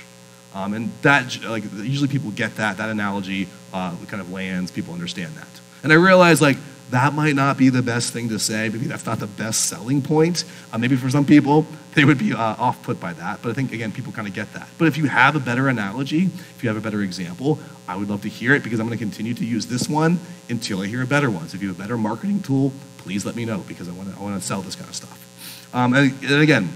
Um, 0.54 0.72
and 0.72 0.90
that, 1.02 1.38
like, 1.44 1.64
usually 1.74 2.08
people 2.08 2.30
get 2.30 2.56
that, 2.56 2.78
that 2.78 2.88
analogy 2.88 3.46
uh, 3.74 3.94
kind 4.08 4.22
of 4.22 4.32
lands, 4.32 4.70
people 4.70 4.94
understand 4.94 5.34
that. 5.34 5.48
And 5.82 5.92
I 5.92 5.96
realize, 5.96 6.40
like, 6.40 6.56
that 6.90 7.12
might 7.12 7.34
not 7.34 7.58
be 7.58 7.68
the 7.68 7.82
best 7.82 8.14
thing 8.14 8.30
to 8.30 8.38
say. 8.38 8.70
Maybe 8.70 8.86
that's 8.86 9.04
not 9.04 9.18
the 9.18 9.26
best 9.26 9.66
selling 9.66 10.00
point. 10.00 10.44
Uh, 10.72 10.78
maybe 10.78 10.96
for 10.96 11.10
some 11.10 11.26
people, 11.26 11.66
they 11.94 12.06
would 12.06 12.16
be 12.16 12.32
uh, 12.32 12.38
off 12.38 12.82
put 12.82 12.98
by 12.98 13.12
that. 13.12 13.42
But 13.42 13.50
I 13.50 13.52
think, 13.52 13.72
again, 13.72 13.92
people 13.92 14.12
kind 14.12 14.26
of 14.26 14.32
get 14.32 14.50
that. 14.54 14.68
But 14.78 14.88
if 14.88 14.96
you 14.96 15.06
have 15.06 15.36
a 15.36 15.40
better 15.40 15.68
analogy, 15.68 16.24
if 16.24 16.62
you 16.62 16.70
have 16.70 16.78
a 16.78 16.80
better 16.80 17.02
example, 17.02 17.58
I 17.88 17.96
would 17.96 18.08
love 18.08 18.22
to 18.22 18.28
hear 18.28 18.54
it 18.54 18.62
because 18.62 18.80
I'm 18.80 18.86
going 18.86 18.98
to 18.98 19.04
continue 19.04 19.34
to 19.34 19.44
use 19.44 19.66
this 19.66 19.88
one 19.88 20.18
until 20.48 20.80
I 20.80 20.86
hear 20.86 21.02
a 21.02 21.06
better 21.06 21.30
one. 21.30 21.48
So 21.48 21.56
if 21.56 21.62
you 21.62 21.68
have 21.68 21.78
a 21.78 21.82
better 21.82 21.96
marketing 21.96 22.42
tool, 22.42 22.72
please 22.98 23.24
let 23.24 23.36
me 23.36 23.44
know 23.44 23.64
because 23.68 23.88
I 23.88 23.92
want 23.92 24.12
to, 24.12 24.18
I 24.18 24.22
want 24.22 24.40
to 24.40 24.46
sell 24.46 24.60
this 24.62 24.74
kind 24.74 24.88
of 24.88 24.96
stuff. 24.96 25.70
Um, 25.72 25.94
and, 25.94 26.12
and 26.24 26.42
again, 26.42 26.70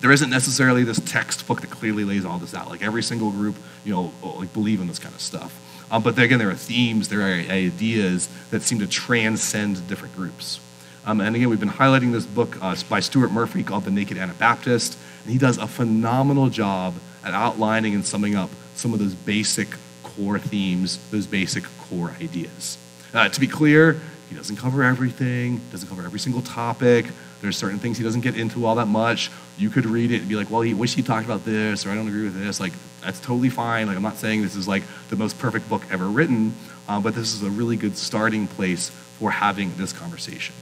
there 0.00 0.12
isn't 0.12 0.30
necessarily 0.30 0.84
this 0.84 1.00
textbook 1.00 1.62
that 1.62 1.70
clearly 1.70 2.04
lays 2.04 2.24
all 2.24 2.38
this 2.38 2.54
out. 2.54 2.68
Like 2.68 2.82
every 2.82 3.02
single 3.02 3.30
group, 3.30 3.56
you 3.84 3.92
know, 3.92 4.12
like 4.22 4.52
believe 4.52 4.80
in 4.80 4.86
this 4.86 4.98
kind 4.98 5.14
of 5.14 5.20
stuff. 5.20 5.60
Um, 5.90 6.02
but 6.02 6.18
again, 6.18 6.38
there 6.38 6.50
are 6.50 6.54
themes, 6.54 7.08
there 7.08 7.20
are 7.22 7.32
ideas 7.32 8.28
that 8.50 8.62
seem 8.62 8.78
to 8.80 8.86
transcend 8.86 9.86
different 9.88 10.14
groups. 10.14 10.60
Um, 11.06 11.20
and 11.20 11.36
again, 11.36 11.50
we've 11.50 11.60
been 11.60 11.68
highlighting 11.68 12.12
this 12.12 12.26
book 12.26 12.56
uh, 12.62 12.74
by 12.88 13.00
Stuart 13.00 13.30
Murray 13.30 13.62
called 13.62 13.84
The 13.84 13.90
Naked 13.90 14.16
Anabaptist. 14.16 14.98
And 15.24 15.32
he 15.32 15.38
does 15.38 15.58
a 15.58 15.66
phenomenal 15.66 16.48
job 16.48 16.94
at 17.24 17.34
outlining 17.34 17.94
and 17.94 18.04
summing 18.04 18.34
up 18.34 18.50
some 18.74 18.92
of 18.92 18.98
those 18.98 19.14
basic 19.14 19.68
core 20.16 20.38
themes, 20.38 20.98
those 21.10 21.26
basic 21.26 21.64
core 21.78 22.14
ideas. 22.20 22.78
Uh, 23.12 23.28
to 23.28 23.40
be 23.40 23.46
clear, 23.46 24.00
he 24.28 24.34
doesn't 24.34 24.56
cover 24.56 24.82
everything, 24.82 25.60
doesn't 25.70 25.88
cover 25.88 26.04
every 26.04 26.18
single 26.18 26.42
topic. 26.42 27.06
There's 27.40 27.56
certain 27.56 27.78
things 27.78 27.98
he 27.98 28.04
doesn't 28.04 28.22
get 28.22 28.36
into 28.36 28.64
all 28.64 28.76
that 28.76 28.88
much. 28.88 29.30
You 29.58 29.70
could 29.70 29.86
read 29.86 30.10
it 30.10 30.20
and 30.20 30.28
be 30.28 30.34
like, 30.34 30.50
well, 30.50 30.62
he 30.62 30.74
wish 30.74 30.94
he 30.94 31.02
talked 31.02 31.26
about 31.26 31.44
this, 31.44 31.84
or 31.84 31.90
I 31.90 31.94
don't 31.94 32.08
agree 32.08 32.24
with 32.24 32.38
this. 32.38 32.58
Like, 32.58 32.72
that's 33.02 33.20
totally 33.20 33.50
fine. 33.50 33.86
Like, 33.86 33.96
I'm 33.96 34.02
not 34.02 34.16
saying 34.16 34.42
this 34.42 34.56
is 34.56 34.66
like 34.66 34.82
the 35.10 35.16
most 35.16 35.38
perfect 35.38 35.68
book 35.68 35.82
ever 35.90 36.08
written, 36.08 36.54
uh, 36.88 37.00
but 37.00 37.14
this 37.14 37.34
is 37.34 37.42
a 37.42 37.50
really 37.50 37.76
good 37.76 37.96
starting 37.96 38.46
place 38.46 38.88
for 39.18 39.30
having 39.30 39.76
this 39.76 39.92
conversation. 39.92 40.54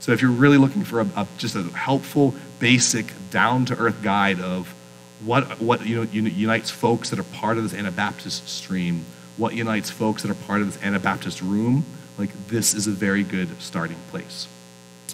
So 0.00 0.12
if 0.12 0.22
you're 0.22 0.30
really 0.30 0.56
looking 0.56 0.82
for 0.82 1.02
a, 1.02 1.08
a, 1.14 1.28
just 1.36 1.56
a 1.56 1.62
helpful, 1.62 2.34
basic, 2.58 3.12
down-to-earth 3.30 4.02
guide 4.02 4.40
of 4.40 4.74
what, 5.24 5.60
what 5.60 5.86
you 5.86 5.96
know, 5.96 6.02
unites 6.12 6.70
folks 6.70 7.10
that 7.10 7.18
are 7.18 7.24
part 7.24 7.56
of 7.56 7.62
this 7.62 7.74
Anabaptist 7.74 8.48
stream, 8.48 9.04
what 9.36 9.54
unites 9.54 9.90
folks 9.90 10.22
that 10.22 10.30
are 10.30 10.46
part 10.46 10.60
of 10.60 10.72
this 10.72 10.82
Anabaptist 10.82 11.42
room, 11.42 11.84
like 12.18 12.30
this 12.48 12.74
is 12.74 12.86
a 12.86 12.90
very 12.90 13.22
good 13.22 13.48
starting 13.60 13.96
place. 14.10 14.48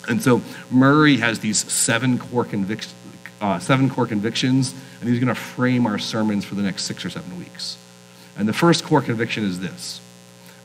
And 0.08 0.22
so 0.22 0.42
Murray 0.70 1.16
has 1.18 1.40
these 1.40 1.70
seven 1.70 2.18
core, 2.18 2.44
convic- 2.44 2.92
uh, 3.40 3.58
seven 3.58 3.90
core 3.90 4.06
convictions, 4.06 4.74
and 5.00 5.08
he's 5.08 5.18
going 5.18 5.34
to 5.34 5.40
frame 5.40 5.86
our 5.86 5.98
sermons 5.98 6.44
for 6.44 6.54
the 6.54 6.62
next 6.62 6.84
six 6.84 7.04
or 7.04 7.10
seven 7.10 7.38
weeks. 7.38 7.76
And 8.36 8.48
the 8.48 8.52
first 8.52 8.84
core 8.84 9.02
conviction 9.02 9.44
is 9.44 9.60
this 9.60 10.00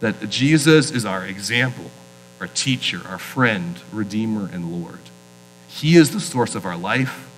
that 0.02 0.30
Jesus 0.30 0.90
is 0.90 1.06
our 1.06 1.24
example, 1.26 1.92
our 2.40 2.48
teacher, 2.48 3.02
our 3.08 3.20
friend, 3.20 3.80
redeemer, 3.92 4.50
and 4.52 4.72
Lord. 4.82 5.00
He 5.68 5.96
is 5.96 6.12
the 6.12 6.20
source 6.20 6.56
of 6.56 6.66
our 6.66 6.76
life, 6.76 7.31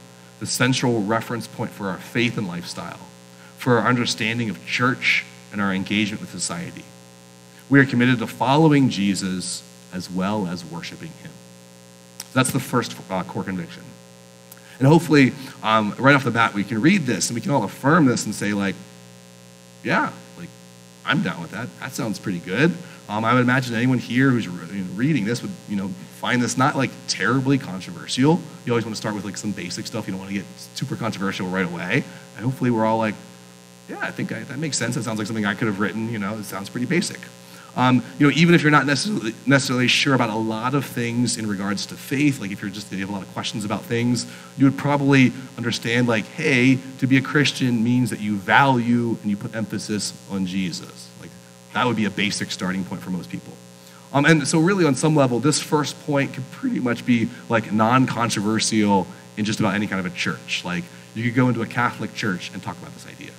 the 0.44 0.48
central 0.48 1.02
reference 1.02 1.48
point 1.48 1.72
for 1.72 1.88
our 1.88 1.98
faith 1.98 2.38
and 2.38 2.50
lifestyle, 2.50 3.00
for 3.58 3.78
our 3.78 3.88
understanding 3.88 4.50
of 4.50 4.66
church 4.66 5.24
and 5.54 5.62
our 5.62 5.74
engagement 5.74 6.20
with 6.20 6.30
society. 6.32 6.84
We 7.70 7.80
are 7.80 7.86
committed 7.86 8.20
to 8.20 8.28
following 8.28 8.90
Jesus 8.90 9.64
as 9.94 10.12
well 10.12 10.46
as 10.46 10.66
worshiping 10.66 11.12
him. 11.22 11.32
That's 12.34 12.52
the 12.52 12.60
first 12.60 12.94
uh, 13.10 13.24
core 13.24 13.46
conviction. 13.46 13.84
And 14.80 14.88
hopefully, 14.90 15.32
um, 15.64 15.96
right 15.98 16.14
off 16.14 16.26
the 16.26 16.32
bat, 16.32 16.54
we 16.54 16.66
can 16.66 16.82
read 16.82 17.04
this 17.04 17.30
and 17.30 17.36
we 17.36 17.40
can 17.40 17.52
all 17.52 17.64
affirm 17.64 18.06
this 18.06 18.26
and 18.26 18.36
say, 18.36 18.52
like, 18.52 18.76
yeah, 19.82 20.12
I'm 21.06 21.22
down 21.22 21.42
with 21.42 21.52
that. 21.52 21.68
That 21.80 21.94
sounds 21.94 22.20
pretty 22.20 22.40
good. 22.40 22.74
Um, 23.10 23.26
I 23.26 23.34
would 23.34 23.42
imagine 23.42 23.76
anyone 23.76 23.98
here 23.98 24.30
who's 24.30 24.48
re- 24.48 24.82
reading 24.96 25.26
this 25.26 25.42
would, 25.42 25.52
you 25.68 25.76
know, 25.76 25.90
find 26.20 26.42
this 26.42 26.58
not 26.58 26.76
like 26.76 26.92
terribly 27.08 27.58
controversial. 27.58 28.40
You 28.66 28.72
always 28.72 28.86
want 28.86 28.96
to 28.96 29.00
start 29.00 29.14
with 29.14 29.26
like 29.26 29.36
some 29.36 29.52
basic 29.52 29.86
stuff. 29.86 30.08
You 30.08 30.14
don't 30.14 30.20
want 30.20 30.32
to 30.32 30.38
get 30.38 30.46
super 30.76 30.96
controversial 30.96 31.48
right 31.48 31.66
away. 31.66 32.04
And 32.38 32.46
hopefully, 32.46 32.72
we're 32.72 32.86
all 32.86 32.98
like, 32.98 33.16
yeah, 33.90 34.00
I 34.00 34.12
think 34.12 34.32
I, 34.32 34.40
that 34.44 34.58
makes 34.58 34.78
sense. 34.78 34.96
That 34.96 35.04
sounds 35.04 35.20
like 35.20 35.28
something 35.28 35.46
I 35.46 35.54
could 35.54 35.68
have 35.68 35.80
written. 35.80 36.12
You 36.12 36.20
know, 36.20 36.38
it 36.38 36.46
sounds 36.46 36.70
pretty 36.70 36.86
basic. 36.86 37.20
Um, 37.76 38.04
you 38.20 38.28
know, 38.28 38.34
even 38.36 38.54
if 38.54 38.62
you're 38.62 38.72
not 38.72 38.86
necessarily, 38.86 39.34
necessarily 39.48 39.88
sure 39.88 40.14
about 40.14 40.30
a 40.30 40.36
lot 40.36 40.76
of 40.76 40.86
things 40.86 41.38
in 41.38 41.48
regards 41.48 41.88
to 41.88 41.96
faith, 41.96 42.40
like 42.40 42.52
if 42.52 42.62
you're 42.62 42.70
just 42.70 42.92
you 42.92 43.00
have 43.00 43.10
a 43.10 43.12
lot 43.12 43.24
of 43.24 43.34
questions 43.34 43.66
about 43.66 43.84
things, 43.84 44.28
you 44.58 44.66
would 44.66 44.78
probably 44.78 45.34
understand 45.58 46.08
like, 46.08 46.26
hey, 46.26 46.78
to 47.00 47.08
be 47.08 47.18
a 47.18 47.22
Christian 47.22 47.84
means 47.84 48.12
that 48.12 48.20
you 48.20 48.36
value 48.36 49.18
and 49.22 49.32
you 49.32 49.36
put 49.36 49.56
emphasis 49.56 50.14
on 50.30 50.46
Jesus. 50.46 51.10
Like 51.20 51.32
that 51.74 51.88
would 51.88 51.96
be 51.96 52.06
a 52.06 52.12
basic 52.12 52.52
starting 52.52 52.84
point 52.84 53.02
for 53.02 53.10
most 53.10 53.32
people. 53.32 53.54
Um, 54.14 54.26
and 54.26 54.48
so, 54.48 54.60
really, 54.60 54.86
on 54.86 54.94
some 54.94 55.16
level, 55.16 55.40
this 55.40 55.60
first 55.60 56.00
point 56.06 56.34
could 56.36 56.50
pretty 56.52 56.80
much 56.80 57.04
be 57.04 57.30
like 57.50 57.72
non-controversial 57.72 59.08
in 59.38 59.46
just 59.46 59.60
about 59.60 59.74
any 59.74 59.88
kind 59.88 60.00
of 60.00 60.06
a 60.06 60.16
church. 60.16 60.62
Like 60.64 60.84
you 61.16 61.24
could 61.24 61.36
go 61.36 61.48
into 61.48 61.64
a 61.64 61.68
Catholic 61.68 62.14
church 62.14 62.52
and 62.54 62.62
talk 62.62 62.78
about 62.80 62.94
this 62.94 63.08
idea. 63.08 63.32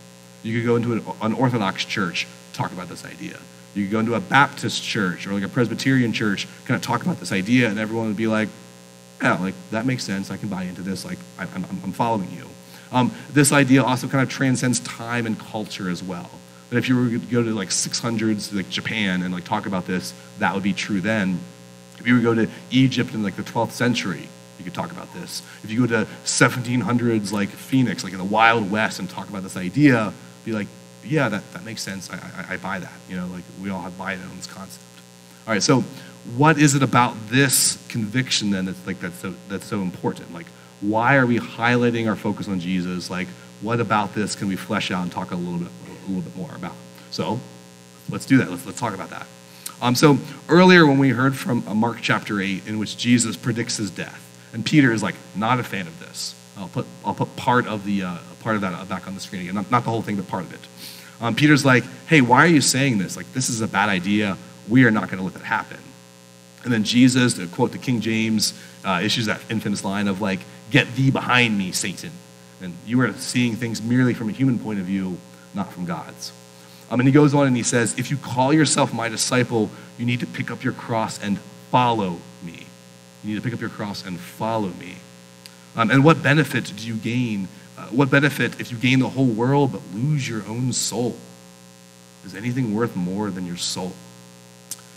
You 0.42 0.58
could 0.58 0.66
go 0.66 0.74
into 0.74 0.92
an, 0.94 1.04
an 1.22 1.32
Orthodox 1.34 1.84
church, 1.84 2.26
talk 2.52 2.72
about 2.72 2.88
this 2.88 3.04
idea 3.04 3.38
you 3.74 3.84
could 3.84 3.92
go 3.92 3.98
into 4.00 4.14
a 4.14 4.20
Baptist 4.20 4.82
church 4.82 5.26
or 5.26 5.32
like 5.32 5.42
a 5.42 5.48
Presbyterian 5.48 6.12
church, 6.12 6.46
kind 6.64 6.76
of 6.76 6.82
talk 6.82 7.02
about 7.02 7.20
this 7.20 7.32
idea, 7.32 7.68
and 7.68 7.78
everyone 7.78 8.06
would 8.08 8.16
be 8.16 8.26
like, 8.26 8.48
yeah, 9.22 9.38
like 9.38 9.54
that 9.70 9.86
makes 9.86 10.04
sense. 10.04 10.30
I 10.30 10.36
can 10.36 10.48
buy 10.48 10.64
into 10.64 10.82
this. 10.82 11.04
Like, 11.04 11.18
I, 11.38 11.44
am 11.44 11.64
I'm 11.82 11.92
following 11.92 12.30
you. 12.30 12.46
Um, 12.92 13.12
this 13.32 13.52
idea 13.52 13.82
also 13.82 14.06
kind 14.06 14.22
of 14.22 14.28
transcends 14.28 14.80
time 14.80 15.26
and 15.26 15.38
culture 15.38 15.90
as 15.90 16.02
well. 16.02 16.30
But 16.70 16.78
if 16.78 16.88
you 16.88 16.96
were 16.96 17.08
to 17.08 17.18
go 17.18 17.42
to 17.42 17.50
like 17.50 17.68
600s, 17.68 18.54
like 18.54 18.68
Japan, 18.70 19.22
and 19.22 19.34
like 19.34 19.44
talk 19.44 19.66
about 19.66 19.86
this, 19.86 20.14
that 20.38 20.54
would 20.54 20.62
be 20.62 20.72
true 20.72 21.00
then. 21.00 21.40
If 21.98 22.06
you 22.06 22.14
were 22.14 22.20
to 22.20 22.24
go 22.24 22.34
to 22.46 22.50
Egypt 22.70 23.14
in 23.14 23.22
like 23.22 23.36
the 23.36 23.42
12th 23.42 23.72
century, 23.72 24.28
you 24.58 24.64
could 24.64 24.74
talk 24.74 24.92
about 24.92 25.12
this. 25.14 25.42
If 25.62 25.70
you 25.70 25.86
go 25.86 26.04
to 26.04 26.10
1700s, 26.24 27.32
like 27.32 27.48
Phoenix, 27.48 28.04
like 28.04 28.12
in 28.12 28.18
the 28.18 28.24
Wild 28.24 28.70
West, 28.70 28.98
and 28.98 29.08
talk 29.08 29.28
about 29.28 29.42
this 29.42 29.56
idea, 29.56 30.12
be 30.44 30.52
like, 30.52 30.68
yeah, 31.04 31.28
that, 31.28 31.52
that 31.52 31.64
makes 31.64 31.82
sense. 31.82 32.10
I, 32.10 32.16
I, 32.16 32.54
I 32.54 32.56
buy 32.56 32.78
that. 32.78 32.92
You 33.08 33.16
know, 33.16 33.26
like 33.26 33.44
we 33.62 33.70
all 33.70 33.80
have 33.82 33.96
buy-in 33.96 34.20
on 34.22 34.36
this 34.36 34.46
concept. 34.46 34.84
All 35.46 35.52
right, 35.52 35.62
so 35.62 35.82
what 36.36 36.58
is 36.58 36.74
it 36.74 36.82
about 36.82 37.14
this 37.28 37.78
conviction 37.88 38.50
then 38.50 38.64
that's 38.64 38.86
like 38.86 39.00
that's 39.00 39.18
so 39.18 39.34
that's 39.48 39.66
so 39.66 39.82
important? 39.82 40.32
Like, 40.32 40.46
why 40.80 41.16
are 41.16 41.26
we 41.26 41.38
highlighting 41.38 42.08
our 42.08 42.16
focus 42.16 42.48
on 42.48 42.60
Jesus? 42.60 43.10
Like, 43.10 43.28
what 43.60 43.80
about 43.80 44.14
this 44.14 44.34
can 44.34 44.48
we 44.48 44.56
flesh 44.56 44.90
out 44.90 45.02
and 45.02 45.12
talk 45.12 45.30
a 45.32 45.36
little 45.36 45.58
bit 45.58 45.68
a 45.68 46.08
little 46.08 46.22
bit 46.22 46.36
more 46.36 46.54
about? 46.54 46.74
So, 47.10 47.40
let's 48.08 48.26
do 48.26 48.38
that. 48.38 48.50
Let's 48.50 48.64
let's 48.66 48.80
talk 48.80 48.94
about 48.94 49.10
that. 49.10 49.26
Um, 49.82 49.94
so 49.94 50.18
earlier 50.48 50.86
when 50.86 50.98
we 50.98 51.10
heard 51.10 51.36
from 51.36 51.66
uh, 51.68 51.74
Mark 51.74 51.98
chapter 52.00 52.40
eight, 52.40 52.66
in 52.66 52.78
which 52.78 52.96
Jesus 52.96 53.36
predicts 53.36 53.76
his 53.76 53.90
death, 53.90 54.22
and 54.52 54.64
Peter 54.64 54.92
is 54.92 55.02
like 55.02 55.16
not 55.34 55.60
a 55.60 55.64
fan 55.64 55.86
of 55.86 56.00
this. 56.00 56.34
I'll 56.56 56.68
put 56.68 56.86
I'll 57.04 57.14
put 57.14 57.36
part 57.36 57.66
of 57.66 57.84
the 57.84 58.02
uh, 58.02 58.18
part 58.40 58.56
of 58.56 58.62
that 58.62 58.88
back 58.88 59.06
on 59.06 59.14
the 59.14 59.20
screen 59.20 59.42
again, 59.42 59.54
not, 59.54 59.70
not 59.70 59.84
the 59.84 59.90
whole 59.90 60.02
thing, 60.02 60.16
but 60.16 60.28
part 60.28 60.44
of 60.44 60.54
it. 60.54 60.60
Um, 61.20 61.34
Peter's 61.34 61.64
like, 61.64 61.84
hey, 62.06 62.20
why 62.20 62.44
are 62.44 62.48
you 62.48 62.60
saying 62.60 62.98
this? 62.98 63.16
Like, 63.16 63.32
this 63.32 63.48
is 63.48 63.60
a 63.60 63.68
bad 63.68 63.88
idea. 63.88 64.36
We 64.68 64.84
are 64.84 64.90
not 64.90 65.08
going 65.08 65.18
to 65.18 65.24
let 65.24 65.34
that 65.34 65.44
happen. 65.44 65.78
And 66.64 66.72
then 66.72 66.84
Jesus, 66.84 67.34
to 67.34 67.46
quote 67.46 67.72
the 67.72 67.78
King 67.78 68.00
James, 68.00 68.54
uh, 68.84 69.00
issues 69.02 69.26
that 69.26 69.40
infamous 69.50 69.84
line 69.84 70.08
of 70.08 70.20
like, 70.20 70.40
get 70.70 70.94
thee 70.94 71.10
behind 71.10 71.56
me, 71.56 71.72
Satan. 71.72 72.10
And 72.62 72.74
you 72.86 73.00
are 73.02 73.12
seeing 73.14 73.56
things 73.56 73.82
merely 73.82 74.14
from 74.14 74.28
a 74.28 74.32
human 74.32 74.58
point 74.58 74.80
of 74.80 74.86
view, 74.86 75.18
not 75.54 75.72
from 75.72 75.84
God's. 75.84 76.32
Um, 76.90 77.00
and 77.00 77.08
he 77.08 77.12
goes 77.12 77.34
on 77.34 77.46
and 77.46 77.56
he 77.56 77.62
says, 77.62 77.98
if 77.98 78.10
you 78.10 78.16
call 78.16 78.52
yourself 78.52 78.92
my 78.92 79.08
disciple, 79.08 79.70
you 79.98 80.06
need 80.06 80.20
to 80.20 80.26
pick 80.26 80.50
up 80.50 80.64
your 80.64 80.72
cross 80.72 81.22
and 81.22 81.38
follow 81.70 82.18
me. 82.42 82.66
You 83.22 83.30
need 83.30 83.36
to 83.36 83.42
pick 83.42 83.54
up 83.54 83.60
your 83.60 83.70
cross 83.70 84.04
and 84.04 84.18
follow 84.18 84.68
me. 84.68 84.96
Um, 85.76 85.90
and 85.90 86.04
what 86.04 86.22
benefit 86.22 86.72
do 86.76 86.86
you 86.86 86.94
gain 86.94 87.48
uh, 87.84 87.88
what 87.88 88.10
benefit 88.10 88.60
if 88.60 88.70
you 88.70 88.78
gain 88.78 88.98
the 88.98 89.08
whole 89.08 89.26
world 89.26 89.72
but 89.72 89.82
lose 89.94 90.28
your 90.28 90.46
own 90.46 90.72
soul? 90.72 91.16
Is 92.24 92.34
anything 92.34 92.74
worth 92.74 92.96
more 92.96 93.30
than 93.30 93.46
your 93.46 93.56
soul? 93.56 93.92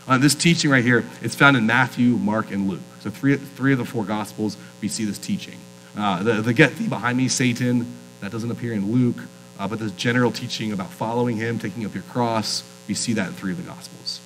Uh, 0.08 0.18
this 0.18 0.34
teaching 0.34 0.72
right 0.72 0.84
here, 0.84 1.04
it's 1.22 1.36
found 1.36 1.58
in 1.58 1.66
Matthew, 1.68 2.12
Mark, 2.16 2.52
and 2.52 2.70
Luke. 2.70 2.80
So 3.02 3.10
three, 3.10 3.36
three 3.36 3.74
of 3.74 3.78
the 3.78 3.86
four 3.86 4.06
Gospels, 4.06 4.56
we 4.82 4.88
see 4.88 5.04
this 5.04 5.18
teaching. 5.18 5.58
Uh, 5.98 6.24
the, 6.24 6.34
the 6.42 6.54
get 6.54 6.78
thee 6.78 6.88
behind 6.88 7.18
me, 7.18 7.28
Satan, 7.28 7.86
that 8.22 8.32
doesn't 8.32 8.50
appear 8.50 8.72
in 8.72 8.92
Luke, 8.92 9.18
uh, 9.60 9.68
but 9.68 9.80
this 9.80 9.92
general 9.92 10.32
teaching 10.32 10.72
about 10.72 10.90
following 10.92 11.36
him, 11.36 11.60
taking 11.60 11.86
up 11.86 11.94
your 11.94 12.04
cross, 12.04 12.64
we 12.88 12.94
see 12.94 13.14
that 13.14 13.28
in 13.28 13.34
three 13.34 13.52
of 13.52 13.58
the 13.58 13.64
Gospels. 13.64 14.22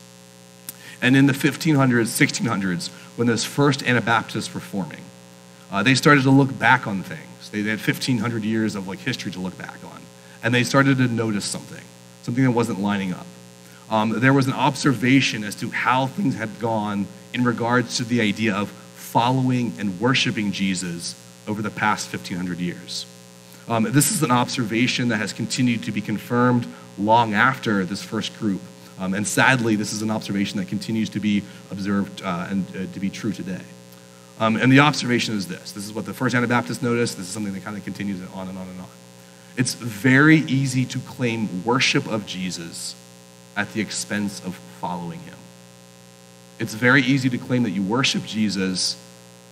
And 1.01 1.17
in 1.17 1.25
the 1.25 1.33
1500s, 1.33 1.75
1600s, 2.03 2.89
when 3.17 3.27
those 3.27 3.43
first 3.43 3.81
Anabaptists 3.81 4.53
were 4.53 4.59
forming, 4.59 5.01
uh, 5.71 5.83
they 5.83 5.95
started 5.95 6.23
to 6.23 6.31
look 6.31 6.57
back 6.57 6.87
on 6.87 7.03
things 7.03 7.31
they, 7.51 7.61
they 7.61 7.69
had 7.69 7.79
1,500 7.79 8.43
years 8.43 8.75
of 8.75 8.87
like 8.87 8.99
history 8.99 9.31
to 9.31 9.39
look 9.39 9.57
back 9.57 9.77
on. 9.83 10.01
And 10.43 10.53
they 10.53 10.63
started 10.63 10.97
to 10.97 11.07
notice 11.07 11.45
something, 11.45 11.83
something 12.23 12.43
that 12.43 12.51
wasn't 12.51 12.79
lining 12.79 13.13
up. 13.13 13.27
um, 13.89 14.19
there 14.19 14.33
was 14.33 14.47
an 14.47 14.53
observation 14.53 15.43
as 15.43 15.55
to 15.55 15.69
how 15.69 16.07
things 16.07 16.35
had 16.35 16.59
gone 16.59 17.07
in 17.33 17.43
regards 17.43 17.97
to 17.97 18.03
the 18.03 18.21
idea 18.21 18.55
of 18.55 18.69
following 18.95 19.73
and 19.77 19.99
worshiping 19.99 20.51
Jesus 20.51 21.15
over 21.47 21.61
the 21.61 21.69
past 21.69 22.11
1500 22.11 22.59
years. 22.59 23.05
Um, 23.67 23.83
this 23.89 24.11
is 24.11 24.23
an 24.23 24.31
observation 24.31 25.09
that 25.09 25.17
has 25.17 25.33
continued 25.33 25.83
to 25.83 25.91
be 25.91 26.01
confirmed 26.01 26.65
long 26.97 27.33
after 27.33 27.85
this 27.85 28.01
first 28.01 28.37
group. 28.39 28.61
Um, 28.99 29.13
and 29.13 29.27
sadly, 29.27 29.75
this 29.75 29.93
is 29.93 30.01
an 30.01 30.11
observation 30.11 30.59
that 30.59 30.67
continues 30.67 31.09
to 31.09 31.19
be 31.19 31.43
observed 31.69 32.21
uh, 32.21 32.47
and 32.49 32.65
uh, 32.69 32.93
to 32.93 32.99
be 32.99 33.09
true 33.09 33.31
today. 33.31 33.61
Um, 34.41 34.55
and 34.55 34.71
the 34.71 34.79
observation 34.79 35.37
is 35.37 35.47
this 35.47 35.71
this 35.71 35.85
is 35.85 35.93
what 35.93 36.05
the 36.05 36.13
first 36.15 36.35
Anabaptists 36.35 36.81
noticed. 36.81 37.15
This 37.15 37.27
is 37.27 37.31
something 37.31 37.53
that 37.53 37.63
kind 37.63 37.77
of 37.77 37.83
continues 37.83 38.19
on 38.33 38.49
and 38.49 38.57
on 38.57 38.67
and 38.67 38.81
on. 38.81 38.87
It's 39.55 39.75
very 39.75 40.37
easy 40.37 40.83
to 40.85 40.99
claim 40.99 41.63
worship 41.63 42.07
of 42.07 42.25
Jesus 42.25 42.95
at 43.55 43.71
the 43.73 43.81
expense 43.81 44.43
of 44.43 44.55
following 44.79 45.19
him. 45.19 45.35
It's 46.57 46.73
very 46.73 47.03
easy 47.03 47.29
to 47.29 47.37
claim 47.37 47.63
that 47.63 47.71
you 47.71 47.83
worship 47.83 48.25
Jesus 48.25 48.97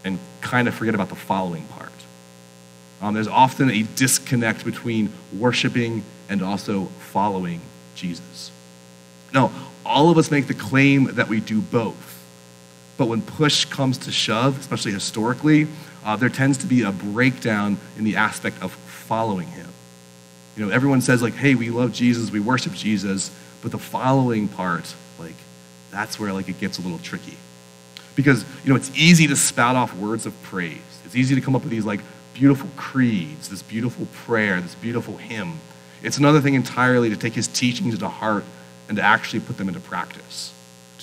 and 0.03 0.17
kind 0.41 0.67
of 0.67 0.73
forget 0.73 0.95
about 0.95 1.09
the 1.09 1.15
following 1.15 1.65
part. 1.65 1.91
Um, 3.01 3.13
there's 3.13 3.27
often 3.27 3.69
a 3.69 3.83
disconnect 3.95 4.65
between 4.65 5.11
worshiping 5.37 6.03
and 6.29 6.41
also 6.41 6.85
following 7.11 7.61
Jesus. 7.95 8.51
Now, 9.33 9.51
all 9.85 10.09
of 10.09 10.17
us 10.17 10.31
make 10.31 10.47
the 10.47 10.53
claim 10.53 11.15
that 11.15 11.27
we 11.27 11.39
do 11.39 11.61
both. 11.61 12.18
But 12.99 13.07
when 13.07 13.21
push 13.21 13.63
comes 13.63 13.97
to 13.99 14.11
shove, 14.11 14.59
especially 14.59 14.91
historically, 14.91 15.69
uh, 16.03 16.17
there 16.17 16.27
tends 16.27 16.57
to 16.57 16.67
be 16.67 16.81
a 16.81 16.91
breakdown 16.91 17.77
in 17.97 18.03
the 18.03 18.17
aspect 18.17 18.61
of 18.61 18.73
following 18.73 19.47
him. 19.47 19.69
You 20.57 20.65
know, 20.65 20.71
everyone 20.73 20.99
says, 20.99 21.21
like, 21.21 21.33
hey, 21.33 21.55
we 21.55 21.69
love 21.69 21.93
Jesus, 21.93 22.29
we 22.29 22.41
worship 22.41 22.73
Jesus, 22.73 23.31
but 23.61 23.71
the 23.71 23.79
following 23.79 24.49
part, 24.49 24.93
like, 25.17 25.35
that's 25.91 26.19
where 26.19 26.33
like 26.33 26.49
it 26.49 26.59
gets 26.59 26.77
a 26.77 26.81
little 26.81 26.99
tricky. 26.99 27.37
Because, 28.17 28.43
you 28.65 28.69
know, 28.69 28.75
it's 28.75 28.91
easy 28.93 29.27
to 29.27 29.35
spout 29.37 29.77
off 29.77 29.95
words 29.95 30.25
of 30.25 30.33
praise. 30.43 30.81
It's 31.05 31.15
easy 31.15 31.35
to 31.35 31.41
come 31.41 31.55
up 31.55 31.61
with 31.61 31.71
these 31.71 31.85
like 31.85 32.01
beautiful 32.33 32.69
creeds, 32.75 33.47
this 33.47 33.61
beautiful 33.61 34.07
prayer, 34.25 34.59
this 34.59 34.75
beautiful 34.75 35.15
hymn. 35.15 35.61
It's 36.03 36.17
another 36.17 36.41
thing 36.41 36.53
entirely 36.53 37.09
to 37.09 37.15
take 37.15 37.33
his 37.33 37.47
teachings 37.47 37.97
to 37.97 38.09
heart 38.09 38.43
and 38.89 38.97
to 38.97 39.01
actually 39.01 39.39
put 39.39 39.57
them 39.57 39.69
into 39.69 39.79
practice 39.79 40.53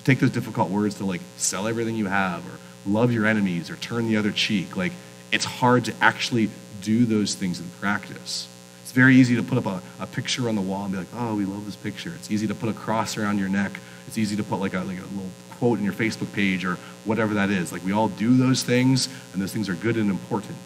take 0.06 0.20
those 0.20 0.30
difficult 0.30 0.70
words 0.70 0.94
to 0.94 1.04
like 1.04 1.20
sell 1.36 1.66
everything 1.66 1.96
you 1.96 2.06
have 2.06 2.46
or 2.46 2.58
love 2.90 3.12
your 3.12 3.26
enemies 3.26 3.68
or 3.68 3.76
turn 3.76 4.06
the 4.06 4.16
other 4.16 4.30
cheek. 4.30 4.76
Like, 4.76 4.92
it's 5.32 5.44
hard 5.44 5.84
to 5.86 5.94
actually 6.00 6.48
do 6.80 7.04
those 7.04 7.34
things 7.34 7.58
in 7.58 7.68
practice. 7.80 8.48
It's 8.82 8.92
very 8.92 9.16
easy 9.16 9.34
to 9.34 9.42
put 9.42 9.58
up 9.58 9.66
a, 9.66 9.82
a 9.98 10.06
picture 10.06 10.48
on 10.48 10.54
the 10.54 10.62
wall 10.62 10.84
and 10.84 10.92
be 10.92 10.98
like, 10.98 11.08
oh, 11.16 11.34
we 11.34 11.44
love 11.44 11.66
this 11.66 11.74
picture. 11.74 12.12
It's 12.14 12.30
easy 12.30 12.46
to 12.46 12.54
put 12.54 12.68
a 12.68 12.72
cross 12.72 13.16
around 13.16 13.38
your 13.38 13.48
neck. 13.48 13.72
It's 14.06 14.16
easy 14.16 14.36
to 14.36 14.44
put 14.44 14.60
like 14.60 14.74
a, 14.74 14.78
like 14.78 14.98
a 14.98 15.02
little 15.02 15.30
quote 15.58 15.78
in 15.80 15.84
your 15.84 15.92
Facebook 15.92 16.32
page 16.32 16.64
or 16.64 16.76
whatever 17.04 17.34
that 17.34 17.50
is. 17.50 17.72
Like, 17.72 17.84
we 17.84 17.90
all 17.90 18.08
do 18.08 18.36
those 18.36 18.62
things, 18.62 19.08
and 19.32 19.42
those 19.42 19.52
things 19.52 19.68
are 19.68 19.74
good 19.74 19.96
and 19.96 20.08
important. 20.08 20.58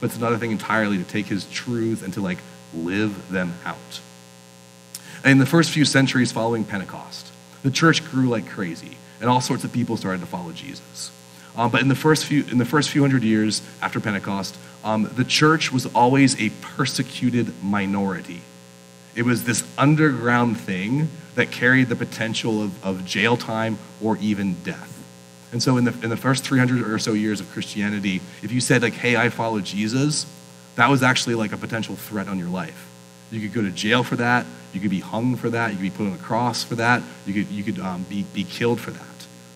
But 0.00 0.06
it's 0.06 0.16
another 0.16 0.38
thing 0.38 0.50
entirely 0.50 0.96
to 0.96 1.04
take 1.04 1.26
his 1.26 1.44
truth 1.50 2.02
and 2.02 2.14
to 2.14 2.22
like 2.22 2.38
live 2.72 3.30
them 3.30 3.52
out. 3.66 4.00
In 5.24 5.36
the 5.38 5.46
first 5.46 5.70
few 5.72 5.84
centuries 5.84 6.32
following 6.32 6.64
Pentecost, 6.64 7.32
the 7.62 7.70
church 7.70 8.04
grew 8.10 8.28
like 8.28 8.48
crazy, 8.48 8.96
and 9.20 9.28
all 9.28 9.40
sorts 9.40 9.64
of 9.64 9.72
people 9.72 9.96
started 9.96 10.20
to 10.20 10.26
follow 10.26 10.52
Jesus. 10.52 11.10
Um, 11.56 11.70
but 11.70 11.80
in 11.80 11.88
the 11.88 11.96
first 11.96 12.24
few 12.24 12.44
in 12.44 12.58
the 12.58 12.64
first 12.64 12.90
few 12.90 13.00
hundred 13.00 13.24
years 13.24 13.62
after 13.82 14.00
Pentecost, 14.00 14.56
um, 14.84 15.10
the 15.14 15.24
church 15.24 15.72
was 15.72 15.86
always 15.86 16.40
a 16.40 16.50
persecuted 16.60 17.52
minority. 17.62 18.42
It 19.14 19.22
was 19.22 19.44
this 19.44 19.64
underground 19.76 20.60
thing 20.60 21.08
that 21.34 21.50
carried 21.50 21.88
the 21.88 21.96
potential 21.96 22.62
of, 22.62 22.84
of 22.84 23.04
jail 23.04 23.36
time 23.36 23.78
or 24.00 24.16
even 24.18 24.54
death. 24.62 24.94
And 25.50 25.62
so, 25.62 25.76
in 25.76 25.84
the, 25.84 25.94
in 26.02 26.10
the 26.10 26.16
first 26.16 26.44
300 26.44 26.88
or 26.88 26.98
so 26.98 27.14
years 27.14 27.40
of 27.40 27.50
Christianity, 27.50 28.20
if 28.42 28.52
you 28.52 28.60
said, 28.60 28.82
like, 28.82 28.92
hey, 28.92 29.16
I 29.16 29.28
follow 29.30 29.60
Jesus, 29.60 30.26
that 30.76 30.90
was 30.90 31.02
actually 31.02 31.34
like 31.34 31.52
a 31.52 31.56
potential 31.56 31.96
threat 31.96 32.28
on 32.28 32.38
your 32.38 32.48
life. 32.48 32.87
You 33.30 33.40
could 33.40 33.52
go 33.52 33.62
to 33.62 33.70
jail 33.70 34.02
for 34.02 34.16
that. 34.16 34.46
You 34.72 34.80
could 34.80 34.90
be 34.90 35.00
hung 35.00 35.36
for 35.36 35.50
that. 35.50 35.70
You 35.70 35.76
could 35.76 35.82
be 35.82 35.90
put 35.90 36.06
on 36.06 36.12
a 36.12 36.18
cross 36.18 36.64
for 36.64 36.74
that. 36.76 37.02
You 37.26 37.34
could, 37.34 37.52
you 37.52 37.64
could 37.64 37.78
um, 37.78 38.04
be, 38.08 38.24
be 38.34 38.44
killed 38.44 38.80
for 38.80 38.90
that. 38.90 39.02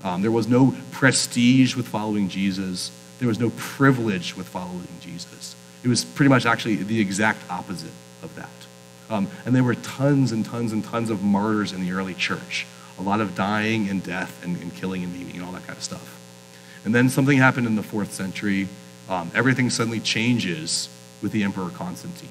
Um, 0.05 0.23
there 0.23 0.31
was 0.31 0.49
no 0.49 0.75
prestige 0.91 1.77
with 1.77 1.87
following 1.87 2.29
Jesus. 2.29 2.91
There 3.19 3.29
was 3.29 3.39
no 3.39 3.51
privilege 3.57 4.37
with 4.37 4.49
following 4.49 4.89
Jesus. 5.01 5.55
It 5.85 5.89
was 5.89 6.05
pretty 6.05 6.29
much 6.29 6.47
actually 6.47 6.77
the 6.77 7.01
exact 7.01 7.49
opposite 7.51 7.93
of 8.23 8.35
that. 8.37 8.49
Um, 9.11 9.29
and 9.45 9.55
there 9.55 9.63
were 9.63 9.75
tons 9.75 10.33
and 10.33 10.45
tons 10.45 10.73
and 10.73 10.85
tons 10.85 11.11
of 11.11 11.23
martyrs 11.23 11.73
in 11.73 11.83
the 11.83 11.93
early 11.93 12.15
church. 12.15 12.67
A 12.99 13.03
lot 13.03 13.21
of 13.21 13.35
dying 13.35 13.89
and 13.89 14.03
death 14.03 14.43
and, 14.45 14.57
and 14.61 14.75
killing 14.75 15.05
and 15.05 15.13
maiming 15.13 15.37
and 15.37 15.45
all 15.45 15.53
that 15.53 15.67
kind 15.67 15.77
of 15.77 15.85
stuff. 15.85 16.19
And 16.85 16.95
then 16.95 17.09
something 17.09 17.39
happened 17.39 17.67
in 17.67 17.77
the 17.77 17.83
fourth 17.83 18.13
century. 18.13 18.69
Um, 19.09 19.31
everything 19.35 19.71
suddenly 19.71 20.01
changes 20.01 20.89
with 21.21 21.33
the 21.33 21.45
Emperor 21.45 21.71
Constantine. 21.71 22.29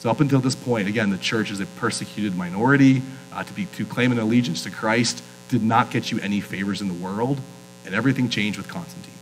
So 0.00 0.10
up 0.10 0.20
until 0.20 0.40
this 0.40 0.54
point, 0.54 0.88
again, 0.88 1.10
the 1.10 1.18
church 1.18 1.50
is 1.50 1.60
a 1.60 1.66
persecuted 1.66 2.36
minority. 2.36 3.02
Uh, 3.32 3.44
to, 3.44 3.52
be, 3.52 3.66
to 3.66 3.84
claim 3.84 4.10
an 4.12 4.18
allegiance 4.18 4.62
to 4.64 4.70
Christ 4.70 5.22
did 5.48 5.62
not 5.62 5.90
get 5.90 6.10
you 6.10 6.18
any 6.20 6.40
favors 6.40 6.80
in 6.80 6.88
the 6.88 6.94
world, 6.94 7.40
and 7.84 7.94
everything 7.94 8.28
changed 8.28 8.58
with 8.58 8.68
Constantine. 8.68 9.12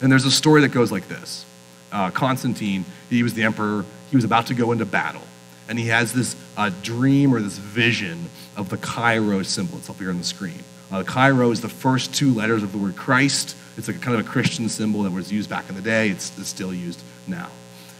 And 0.00 0.10
there's 0.10 0.24
a 0.24 0.30
story 0.30 0.62
that 0.62 0.68
goes 0.68 0.90
like 0.90 1.08
this 1.08 1.44
uh, 1.92 2.10
Constantine, 2.10 2.84
he 3.08 3.22
was 3.22 3.34
the 3.34 3.42
emperor, 3.42 3.84
he 4.10 4.16
was 4.16 4.24
about 4.24 4.46
to 4.46 4.54
go 4.54 4.72
into 4.72 4.84
battle, 4.84 5.22
and 5.68 5.78
he 5.78 5.88
has 5.88 6.12
this 6.12 6.36
uh, 6.56 6.70
dream 6.82 7.34
or 7.34 7.40
this 7.40 7.58
vision 7.58 8.30
of 8.56 8.68
the 8.68 8.76
Chi-Rho 8.76 9.42
symbol. 9.42 9.78
It's 9.78 9.90
up 9.90 9.98
here 9.98 10.10
on 10.10 10.18
the 10.18 10.24
screen. 10.24 10.62
Uh, 10.90 11.02
Chi-Rho 11.02 11.50
is 11.50 11.60
the 11.60 11.68
first 11.68 12.14
two 12.14 12.32
letters 12.32 12.62
of 12.62 12.72
the 12.72 12.78
word 12.78 12.96
Christ. 12.96 13.56
It's 13.76 13.88
a 13.88 13.94
kind 13.94 14.18
of 14.18 14.26
a 14.26 14.28
Christian 14.28 14.68
symbol 14.68 15.04
that 15.04 15.12
was 15.12 15.32
used 15.32 15.48
back 15.48 15.68
in 15.68 15.74
the 15.74 15.82
day. 15.82 16.08
It's, 16.08 16.36
it's 16.38 16.48
still 16.48 16.74
used 16.74 17.00
now. 17.26 17.48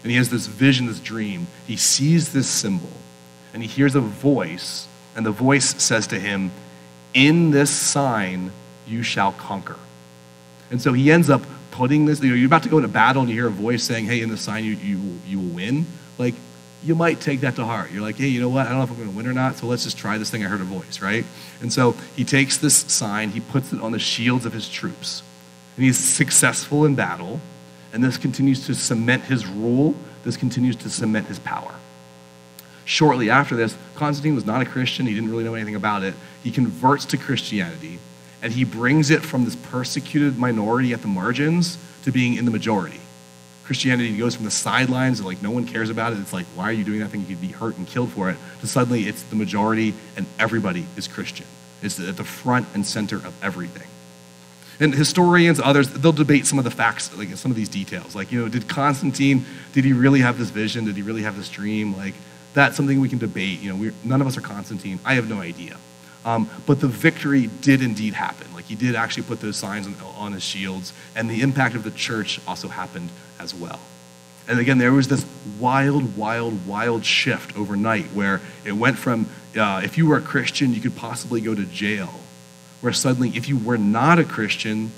And 0.03 0.11
he 0.11 0.17
has 0.17 0.29
this 0.29 0.47
vision, 0.47 0.87
this 0.87 0.99
dream. 0.99 1.47
He 1.67 1.75
sees 1.75 2.33
this 2.33 2.47
symbol 2.47 2.89
and 3.53 3.61
he 3.61 3.67
hears 3.67 3.95
a 3.95 4.01
voice, 4.01 4.87
and 5.15 5.25
the 5.25 5.31
voice 5.31 5.75
says 5.83 6.07
to 6.07 6.19
him, 6.19 6.51
In 7.13 7.51
this 7.51 7.69
sign 7.69 8.51
you 8.87 9.03
shall 9.03 9.33
conquer. 9.33 9.77
And 10.69 10.81
so 10.81 10.93
he 10.93 11.11
ends 11.11 11.29
up 11.29 11.41
putting 11.71 12.05
this, 12.05 12.21
you 12.21 12.29
know, 12.29 12.35
you're 12.35 12.47
about 12.47 12.63
to 12.63 12.69
go 12.69 12.77
into 12.77 12.87
battle 12.87 13.21
and 13.21 13.29
you 13.29 13.35
hear 13.35 13.47
a 13.47 13.51
voice 13.51 13.83
saying, 13.83 14.05
Hey, 14.05 14.21
in 14.21 14.29
this 14.29 14.41
sign 14.41 14.63
you, 14.63 14.73
you, 14.73 15.19
you 15.27 15.39
will 15.39 15.55
win. 15.55 15.85
Like, 16.17 16.35
you 16.83 16.95
might 16.95 17.19
take 17.19 17.41
that 17.41 17.55
to 17.57 17.65
heart. 17.65 17.91
You're 17.91 18.01
like, 18.01 18.15
hey, 18.15 18.27
you 18.27 18.41
know 18.41 18.49
what? 18.49 18.65
I 18.65 18.69
don't 18.69 18.79
know 18.79 18.83
if 18.85 18.89
I'm 18.89 18.97
going 18.97 19.09
to 19.09 19.15
win 19.15 19.27
or 19.27 19.33
not, 19.33 19.57
so 19.57 19.67
let's 19.67 19.83
just 19.83 19.97
try 19.97 20.17
this 20.17 20.31
thing. 20.31 20.43
I 20.43 20.47
heard 20.47 20.61
a 20.61 20.65
voice, 20.65 21.01
right? 21.01 21.25
And 21.61 21.71
so 21.71 21.91
he 22.15 22.23
takes 22.23 22.57
this 22.57 22.75
sign, 22.75 23.29
he 23.29 23.39
puts 23.39 23.71
it 23.71 23.81
on 23.81 23.91
the 23.91 23.99
shields 23.99 24.45
of 24.45 24.53
his 24.53 24.67
troops, 24.67 25.21
and 25.75 25.85
he's 25.85 25.97
successful 25.97 26.85
in 26.85 26.95
battle. 26.95 27.39
And 27.93 28.03
this 28.03 28.17
continues 28.17 28.65
to 28.67 28.75
cement 28.75 29.23
his 29.23 29.45
rule, 29.45 29.95
this 30.23 30.37
continues 30.37 30.75
to 30.77 30.89
cement 30.89 31.27
his 31.27 31.39
power. 31.39 31.73
Shortly 32.85 33.29
after 33.29 33.55
this, 33.55 33.75
Constantine 33.95 34.35
was 34.35 34.45
not 34.45 34.61
a 34.61 34.65
Christian, 34.65 35.05
he 35.05 35.13
didn't 35.13 35.29
really 35.29 35.43
know 35.43 35.55
anything 35.55 35.75
about 35.75 36.03
it. 36.03 36.13
He 36.43 36.51
converts 36.51 37.05
to 37.05 37.17
Christianity, 37.17 37.99
and 38.41 38.51
he 38.51 38.63
brings 38.63 39.09
it 39.11 39.21
from 39.21 39.45
this 39.45 39.55
persecuted 39.55 40.37
minority 40.37 40.93
at 40.93 41.01
the 41.01 41.07
margins 41.07 41.77
to 42.03 42.11
being 42.11 42.35
in 42.35 42.45
the 42.45 42.51
majority. 42.51 42.99
Christianity 43.63 44.17
goes 44.17 44.35
from 44.35 44.45
the 44.45 44.51
sidelines, 44.51 45.23
like 45.23 45.41
no 45.41 45.51
one 45.51 45.65
cares 45.65 45.89
about 45.89 46.13
it. 46.13 46.19
It's 46.19 46.33
like, 46.33 46.45
why 46.55 46.65
are 46.65 46.73
you 46.73 46.83
doing 46.83 46.99
that 46.99 47.09
thing? 47.09 47.21
You 47.21 47.27
could 47.27 47.41
be 47.41 47.47
hurt 47.47 47.77
and 47.77 47.87
killed 47.87 48.11
for 48.11 48.29
it. 48.29 48.37
To 48.61 48.67
suddenly, 48.67 49.03
it's 49.03 49.23
the 49.23 49.35
majority, 49.35 49.93
and 50.17 50.25
everybody 50.39 50.85
is 50.97 51.07
Christian. 51.07 51.45
It's 51.81 51.99
at 51.99 52.17
the 52.17 52.23
front 52.23 52.67
and 52.73 52.85
center 52.85 53.15
of 53.17 53.33
everything. 53.43 53.87
And 54.81 54.95
historians, 54.95 55.59
others, 55.59 55.89
they'll 55.89 56.11
debate 56.11 56.47
some 56.47 56.57
of 56.57 56.65
the 56.65 56.71
facts, 56.71 57.15
like 57.15 57.29
some 57.37 57.51
of 57.51 57.55
these 57.55 57.69
details. 57.69 58.15
Like, 58.15 58.31
you 58.31 58.41
know, 58.41 58.49
did 58.49 58.67
Constantine, 58.67 59.45
did 59.73 59.85
he 59.85 59.93
really 59.93 60.21
have 60.21 60.39
this 60.39 60.49
vision? 60.49 60.85
Did 60.85 60.95
he 60.95 61.03
really 61.03 61.21
have 61.21 61.37
this 61.37 61.49
dream? 61.49 61.95
Like, 61.95 62.15
that's 62.55 62.77
something 62.77 62.99
we 62.99 63.07
can 63.07 63.19
debate. 63.19 63.59
You 63.61 63.73
know, 63.73 63.91
none 64.03 64.21
of 64.21 64.27
us 64.27 64.37
are 64.37 64.41
Constantine. 64.41 64.99
I 65.05 65.13
have 65.13 65.29
no 65.29 65.39
idea. 65.39 65.77
Um, 66.25 66.49
but 66.65 66.81
the 66.81 66.87
victory 66.87 67.47
did 67.61 67.83
indeed 67.83 68.15
happen. 68.15 68.47
Like, 68.55 68.65
he 68.65 68.73
did 68.73 68.95
actually 68.95 69.23
put 69.23 69.39
those 69.39 69.55
signs 69.55 69.85
on, 69.85 69.95
on 70.17 70.33
his 70.33 70.43
shields, 70.43 70.93
and 71.15 71.29
the 71.29 71.41
impact 71.41 71.75
of 71.75 71.83
the 71.83 71.91
church 71.91 72.39
also 72.47 72.67
happened 72.67 73.11
as 73.39 73.53
well. 73.53 73.79
And 74.47 74.59
again, 74.59 74.79
there 74.79 74.91
was 74.91 75.07
this 75.07 75.23
wild, 75.59 76.17
wild, 76.17 76.65
wild 76.65 77.05
shift 77.05 77.55
overnight 77.55 78.05
where 78.13 78.41
it 78.65 78.71
went 78.71 78.97
from 78.97 79.29
uh, 79.55 79.81
if 79.83 79.97
you 79.97 80.07
were 80.07 80.17
a 80.17 80.21
Christian, 80.21 80.73
you 80.73 80.81
could 80.81 80.95
possibly 80.95 81.39
go 81.39 81.53
to 81.53 81.65
jail 81.65 82.20
where 82.81 82.93
suddenly, 82.93 83.29
if 83.29 83.47
you 83.47 83.57
were 83.57 83.77
not 83.77 84.19
a 84.19 84.23
Christian, 84.23 84.91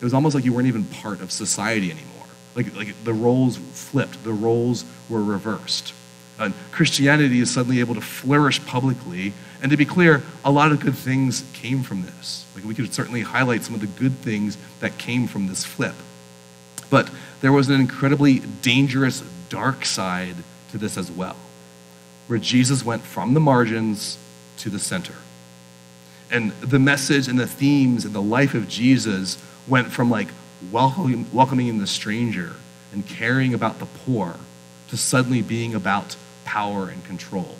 it 0.00 0.04
was 0.04 0.14
almost 0.14 0.34
like 0.34 0.44
you 0.44 0.52
weren't 0.52 0.68
even 0.68 0.84
part 0.84 1.20
of 1.20 1.30
society 1.30 1.90
anymore. 1.90 2.26
Like, 2.54 2.74
like 2.76 3.04
the 3.04 3.12
roles 3.12 3.56
flipped, 3.56 4.22
the 4.24 4.32
roles 4.32 4.84
were 5.08 5.22
reversed. 5.22 5.94
And 6.38 6.54
Christianity 6.72 7.40
is 7.40 7.50
suddenly 7.50 7.80
able 7.80 7.94
to 7.94 8.00
flourish 8.00 8.64
publicly. 8.64 9.34
And 9.62 9.70
to 9.70 9.76
be 9.76 9.84
clear, 9.84 10.22
a 10.44 10.50
lot 10.50 10.72
of 10.72 10.80
good 10.80 10.94
things 10.96 11.44
came 11.52 11.82
from 11.82 12.02
this. 12.02 12.46
Like 12.54 12.64
we 12.64 12.74
could 12.74 12.92
certainly 12.92 13.20
highlight 13.20 13.62
some 13.62 13.74
of 13.74 13.80
the 13.80 13.86
good 13.86 14.14
things 14.16 14.56
that 14.80 14.96
came 14.96 15.26
from 15.26 15.48
this 15.48 15.64
flip. 15.64 15.94
But 16.88 17.10
there 17.42 17.52
was 17.52 17.68
an 17.68 17.78
incredibly 17.78 18.40
dangerous 18.40 19.22
dark 19.50 19.84
side 19.84 20.36
to 20.70 20.78
this 20.78 20.96
as 20.96 21.10
well, 21.10 21.36
where 22.26 22.38
Jesus 22.38 22.84
went 22.84 23.02
from 23.02 23.34
the 23.34 23.40
margins 23.40 24.18
to 24.58 24.70
the 24.70 24.78
center. 24.78 25.14
And 26.30 26.52
the 26.60 26.78
message 26.78 27.28
and 27.28 27.38
the 27.38 27.46
themes 27.46 28.04
and 28.04 28.14
the 28.14 28.22
life 28.22 28.54
of 28.54 28.68
Jesus 28.68 29.42
went 29.66 29.90
from 29.92 30.10
like 30.10 30.28
welcoming, 30.70 31.26
welcoming 31.32 31.78
the 31.78 31.86
stranger 31.86 32.54
and 32.92 33.06
caring 33.06 33.54
about 33.54 33.78
the 33.78 33.86
poor 33.86 34.36
to 34.88 34.96
suddenly 34.96 35.42
being 35.42 35.74
about 35.74 36.16
power 36.44 36.88
and 36.88 37.04
control. 37.04 37.56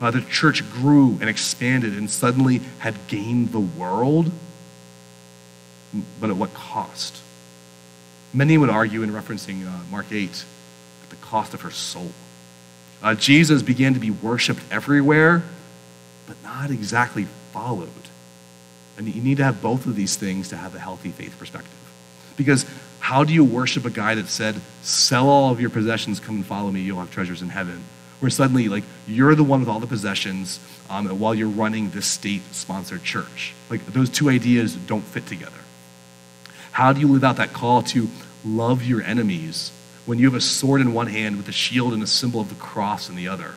Uh, 0.00 0.10
the 0.10 0.20
church 0.22 0.68
grew 0.72 1.18
and 1.20 1.28
expanded 1.28 1.96
and 1.96 2.10
suddenly 2.10 2.60
had 2.80 2.94
gained 3.06 3.52
the 3.52 3.60
world, 3.60 4.30
but 6.20 6.30
at 6.30 6.36
what 6.36 6.52
cost? 6.52 7.20
Many 8.32 8.58
would 8.58 8.70
argue 8.70 9.02
in 9.02 9.10
referencing 9.10 9.66
uh, 9.66 9.84
Mark 9.90 10.06
8 10.10 10.44
at 11.04 11.10
the 11.10 11.16
cost 11.16 11.54
of 11.54 11.60
her 11.60 11.70
soul. 11.70 12.10
Uh, 13.02 13.14
Jesus 13.14 13.62
began 13.62 13.94
to 13.94 14.00
be 14.00 14.10
worshiped 14.10 14.60
everywhere, 14.70 15.42
but 16.26 16.36
not 16.42 16.70
exactly 16.70 17.26
followed. 17.54 17.88
And 18.98 19.06
you 19.06 19.22
need 19.22 19.36
to 19.36 19.44
have 19.44 19.62
both 19.62 19.86
of 19.86 19.94
these 19.94 20.16
things 20.16 20.48
to 20.48 20.56
have 20.56 20.74
a 20.74 20.78
healthy 20.80 21.10
faith 21.10 21.38
perspective. 21.38 21.72
Because 22.36 22.66
how 22.98 23.22
do 23.22 23.32
you 23.32 23.44
worship 23.44 23.84
a 23.84 23.90
guy 23.90 24.16
that 24.16 24.26
said, 24.26 24.56
sell 24.82 25.28
all 25.28 25.52
of 25.52 25.60
your 25.60 25.70
possessions, 25.70 26.18
come 26.18 26.36
and 26.36 26.46
follow 26.46 26.70
me, 26.72 26.80
you'll 26.80 26.98
have 26.98 27.12
treasures 27.12 27.42
in 27.42 27.48
heaven? 27.50 27.84
Where 28.18 28.30
suddenly, 28.30 28.68
like, 28.68 28.82
you're 29.06 29.36
the 29.36 29.44
one 29.44 29.60
with 29.60 29.68
all 29.68 29.78
the 29.78 29.86
possessions 29.86 30.58
um, 30.90 31.06
while 31.20 31.34
you're 31.34 31.48
running 31.48 31.90
this 31.90 32.06
state 32.06 32.42
sponsored 32.52 33.04
church. 33.04 33.54
Like, 33.70 33.86
those 33.86 34.10
two 34.10 34.28
ideas 34.28 34.74
don't 34.74 35.02
fit 35.02 35.26
together. 35.26 35.52
How 36.72 36.92
do 36.92 36.98
you 36.98 37.08
live 37.08 37.22
out 37.22 37.36
that 37.36 37.52
call 37.52 37.82
to 37.82 38.08
love 38.44 38.82
your 38.82 39.00
enemies 39.02 39.70
when 40.06 40.18
you 40.18 40.26
have 40.26 40.34
a 40.34 40.40
sword 40.40 40.80
in 40.80 40.92
one 40.92 41.06
hand 41.06 41.36
with 41.36 41.48
a 41.48 41.52
shield 41.52 41.92
and 41.92 42.02
a 42.02 42.06
symbol 42.06 42.40
of 42.40 42.48
the 42.48 42.56
cross 42.56 43.08
in 43.08 43.14
the 43.14 43.28
other? 43.28 43.54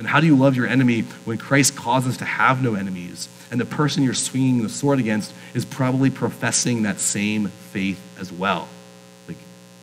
And 0.00 0.08
how 0.08 0.18
do 0.18 0.26
you 0.26 0.34
love 0.34 0.56
your 0.56 0.66
enemy 0.66 1.02
when 1.26 1.36
Christ 1.36 1.76
calls 1.76 2.06
us 2.06 2.16
to 2.16 2.24
have 2.24 2.62
no 2.62 2.74
enemies 2.74 3.28
and 3.50 3.60
the 3.60 3.66
person 3.66 4.02
you're 4.02 4.14
swinging 4.14 4.62
the 4.62 4.70
sword 4.70 4.98
against 4.98 5.30
is 5.52 5.66
probably 5.66 6.08
professing 6.08 6.84
that 6.84 6.98
same 6.98 7.48
faith 7.48 8.00
as 8.18 8.32
well? 8.32 8.66
Like, 9.28 9.36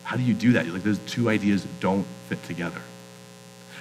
how 0.03 0.17
do 0.17 0.23
you 0.23 0.34
do 0.34 0.53
that? 0.53 0.65
Like, 0.65 0.82
those 0.82 0.97
two 1.06 1.30
ideas 1.30 1.67
don't 1.80 2.08
fit 2.30 2.43
together. 2.45 2.82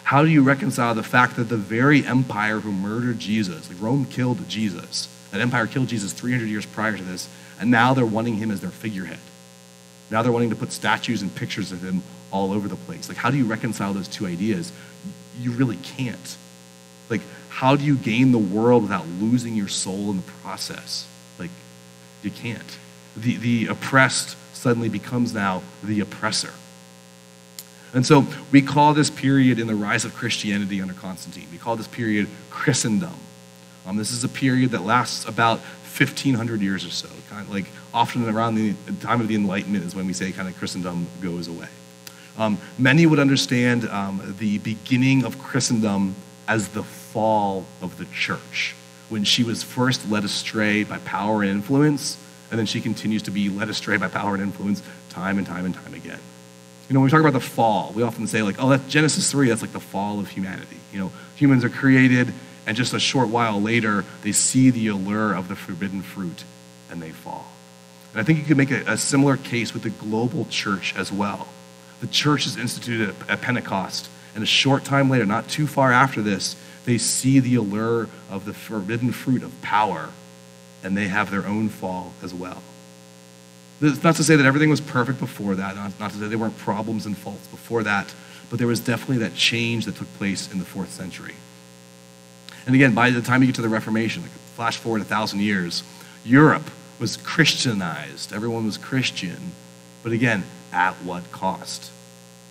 How 0.04 0.22
do 0.22 0.28
you 0.28 0.42
reconcile 0.42 0.94
the 0.94 1.02
fact 1.02 1.36
that 1.36 1.44
the 1.44 1.56
very 1.56 2.04
empire 2.04 2.60
who 2.60 2.70
murdered 2.70 3.18
Jesus, 3.18 3.70
like 3.70 3.80
Rome 3.80 4.04
killed 4.04 4.46
Jesus, 4.46 5.08
that 5.30 5.40
empire 5.40 5.66
killed 5.66 5.88
Jesus 5.88 6.12
300 6.12 6.44
years 6.44 6.66
prior 6.66 6.98
to 6.98 7.02
this, 7.02 7.30
and 7.58 7.70
now 7.70 7.94
they're 7.94 8.04
wanting 8.04 8.34
him 8.34 8.50
as 8.50 8.60
their 8.60 8.68
figurehead? 8.68 9.20
Now 10.10 10.20
they're 10.20 10.32
wanting 10.32 10.50
to 10.50 10.56
put 10.56 10.70
statues 10.70 11.22
and 11.22 11.34
pictures 11.34 11.72
of 11.72 11.82
him 11.82 12.02
all 12.30 12.52
over 12.52 12.68
the 12.68 12.76
place. 12.76 13.08
Like, 13.08 13.16
how 13.16 13.30
do 13.30 13.38
you 13.38 13.46
reconcile 13.46 13.94
those 13.94 14.06
two 14.06 14.26
ideas? 14.26 14.70
You 15.38 15.52
really 15.52 15.76
can't. 15.76 16.36
Like, 17.08 17.22
how 17.48 17.76
do 17.76 17.84
you 17.84 17.96
gain 17.96 18.32
the 18.32 18.38
world 18.38 18.82
without 18.82 19.06
losing 19.20 19.54
your 19.54 19.68
soul 19.68 20.10
in 20.10 20.16
the 20.16 20.30
process? 20.42 21.06
Like, 21.38 21.50
you 22.22 22.30
can't. 22.30 22.78
The, 23.16 23.36
the 23.36 23.66
oppressed 23.66 24.36
suddenly 24.54 24.88
becomes 24.88 25.32
now 25.32 25.62
the 25.82 26.00
oppressor. 26.00 26.52
And 27.94 28.04
so 28.04 28.26
we 28.52 28.60
call 28.60 28.94
this 28.94 29.08
period 29.08 29.58
in 29.58 29.66
the 29.66 29.74
rise 29.74 30.04
of 30.04 30.14
Christianity 30.14 30.82
under 30.82 30.94
Constantine, 30.94 31.46
we 31.50 31.58
call 31.58 31.76
this 31.76 31.88
period 31.88 32.28
Christendom. 32.50 33.14
Um, 33.86 33.96
this 33.96 34.10
is 34.10 34.24
a 34.24 34.28
period 34.28 34.72
that 34.72 34.82
lasts 34.82 35.24
about 35.26 35.60
1,500 35.60 36.60
years 36.60 36.84
or 36.84 36.90
so. 36.90 37.08
Kind 37.30 37.42
of 37.42 37.50
like 37.50 37.66
often 37.94 38.28
around 38.28 38.56
the 38.56 38.74
time 39.00 39.20
of 39.20 39.28
the 39.28 39.34
Enlightenment 39.34 39.84
is 39.84 39.94
when 39.94 40.06
we 40.06 40.12
say 40.12 40.32
kind 40.32 40.48
of 40.48 40.56
Christendom 40.58 41.06
goes 41.22 41.48
away. 41.48 41.68
Um, 42.38 42.58
many 42.78 43.06
would 43.06 43.18
understand 43.18 43.88
um, 43.88 44.36
the 44.38 44.58
beginning 44.58 45.24
of 45.24 45.38
Christendom 45.38 46.14
as 46.46 46.68
the 46.68 46.82
fall 46.82 47.64
of 47.80 47.98
the 47.98 48.04
church, 48.06 48.74
when 49.08 49.24
she 49.24 49.42
was 49.42 49.62
first 49.62 50.08
led 50.10 50.24
astray 50.24 50.84
by 50.84 50.98
power 50.98 51.42
and 51.42 51.50
influence, 51.50 52.18
and 52.50 52.58
then 52.58 52.66
she 52.66 52.80
continues 52.80 53.22
to 53.22 53.30
be 53.30 53.48
led 53.48 53.68
astray 53.68 53.96
by 53.96 54.08
power 54.08 54.34
and 54.34 54.42
influence 54.42 54.82
time 55.08 55.38
and 55.38 55.46
time 55.46 55.64
and 55.64 55.74
time 55.74 55.94
again. 55.94 56.20
You 56.88 56.94
know, 56.94 57.00
when 57.00 57.06
we 57.06 57.10
talk 57.10 57.20
about 57.20 57.32
the 57.32 57.40
fall, 57.40 57.92
we 57.94 58.02
often 58.02 58.26
say, 58.26 58.42
like, 58.42 58.56
oh, 58.62 58.68
that's 58.68 58.86
Genesis 58.88 59.30
3, 59.30 59.48
that's 59.48 59.62
like 59.62 59.72
the 59.72 59.80
fall 59.80 60.20
of 60.20 60.28
humanity. 60.28 60.76
You 60.92 61.00
know, 61.00 61.12
humans 61.34 61.64
are 61.64 61.68
created, 61.68 62.32
and 62.66 62.76
just 62.76 62.92
a 62.92 63.00
short 63.00 63.28
while 63.28 63.60
later, 63.60 64.04
they 64.22 64.32
see 64.32 64.70
the 64.70 64.88
allure 64.88 65.32
of 65.32 65.48
the 65.48 65.56
forbidden 65.56 66.02
fruit 66.02 66.44
and 66.90 67.00
they 67.00 67.10
fall. 67.10 67.46
And 68.12 68.20
I 68.20 68.24
think 68.24 68.38
you 68.38 68.44
could 68.44 68.56
make 68.56 68.70
a, 68.70 68.82
a 68.86 68.98
similar 68.98 69.36
case 69.36 69.72
with 69.72 69.82
the 69.82 69.90
global 69.90 70.46
church 70.46 70.94
as 70.96 71.12
well. 71.12 71.48
The 72.00 72.06
church 72.06 72.46
is 72.46 72.56
instituted 72.56 73.14
at, 73.28 73.40
Pentecost, 73.40 74.08
and 74.34 74.42
a 74.42 74.46
short 74.46 74.84
time 74.84 75.08
later, 75.08 75.24
not 75.24 75.48
too 75.48 75.66
far 75.66 75.92
after 75.92 76.20
this, 76.20 76.56
they 76.84 76.98
see 76.98 77.40
the 77.40 77.54
allure 77.54 78.08
of 78.30 78.44
the 78.44 78.52
forbidden 78.52 79.12
fruit 79.12 79.42
of 79.42 79.60
power, 79.62 80.10
and 80.84 80.96
they 80.96 81.08
have 81.08 81.30
their 81.30 81.46
own 81.46 81.68
fall 81.68 82.12
as 82.22 82.34
well. 82.34 82.62
It's 83.80 84.02
not 84.02 84.16
to 84.16 84.24
say 84.24 84.36
that 84.36 84.46
everything 84.46 84.70
was 84.70 84.80
perfect 84.80 85.18
before 85.18 85.54
that, 85.54 85.74
not, 85.76 85.98
not 85.98 86.10
to 86.12 86.18
say 86.18 86.28
there 86.28 86.38
weren't 86.38 86.58
problems 86.58 87.06
and 87.06 87.16
faults 87.16 87.46
before 87.48 87.82
that, 87.82 88.14
but 88.50 88.58
there 88.58 88.68
was 88.68 88.80
definitely 88.80 89.18
that 89.18 89.34
change 89.34 89.84
that 89.86 89.96
took 89.96 90.12
place 90.14 90.50
in 90.52 90.58
the 90.58 90.64
fourth 90.64 90.90
century. 90.92 91.34
And 92.66 92.74
again, 92.74 92.94
by 92.94 93.10
the 93.10 93.22
time 93.22 93.42
you 93.42 93.46
get 93.46 93.56
to 93.56 93.62
the 93.62 93.68
Reformation, 93.68 94.22
like 94.22 94.30
flash 94.54 94.76
forward 94.76 95.00
a 95.00 95.04
thousand 95.04 95.40
years, 95.40 95.82
Europe 96.24 96.70
was 96.98 97.16
Christianized. 97.16 98.32
Everyone 98.32 98.64
was 98.64 98.78
Christian. 98.78 99.52
But 100.02 100.12
again, 100.12 100.44
at 100.72 100.94
what 100.96 101.30
cost? 101.32 101.90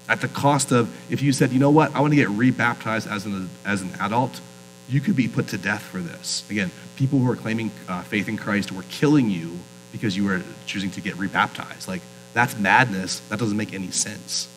At 0.07 0.21
the 0.21 0.27
cost 0.27 0.71
of, 0.71 0.95
if 1.11 1.21
you 1.21 1.33
said, 1.33 1.51
you 1.51 1.59
know 1.59 1.71
what, 1.71 1.95
I 1.95 1.99
want 1.99 2.11
to 2.11 2.15
get 2.15 2.29
rebaptized 2.29 3.07
as 3.07 3.25
an, 3.25 3.49
as 3.65 3.81
an 3.81 3.91
adult, 3.99 4.39
you 4.87 5.01
could 5.01 5.15
be 5.15 5.27
put 5.27 5.47
to 5.49 5.57
death 5.57 5.81
for 5.81 5.99
this. 5.99 6.43
Again, 6.49 6.71
people 6.95 7.19
who 7.19 7.29
are 7.29 7.35
claiming 7.35 7.71
uh, 7.87 8.03
faith 8.03 8.27
in 8.27 8.37
Christ 8.37 8.71
were 8.71 8.83
killing 8.89 9.29
you 9.29 9.57
because 9.91 10.15
you 10.15 10.25
were 10.25 10.41
choosing 10.65 10.91
to 10.91 11.01
get 11.01 11.15
rebaptized. 11.17 11.87
Like, 11.87 12.01
that's 12.33 12.57
madness. 12.57 13.19
That 13.29 13.39
doesn't 13.39 13.57
make 13.57 13.73
any 13.73 13.91
sense. 13.91 14.47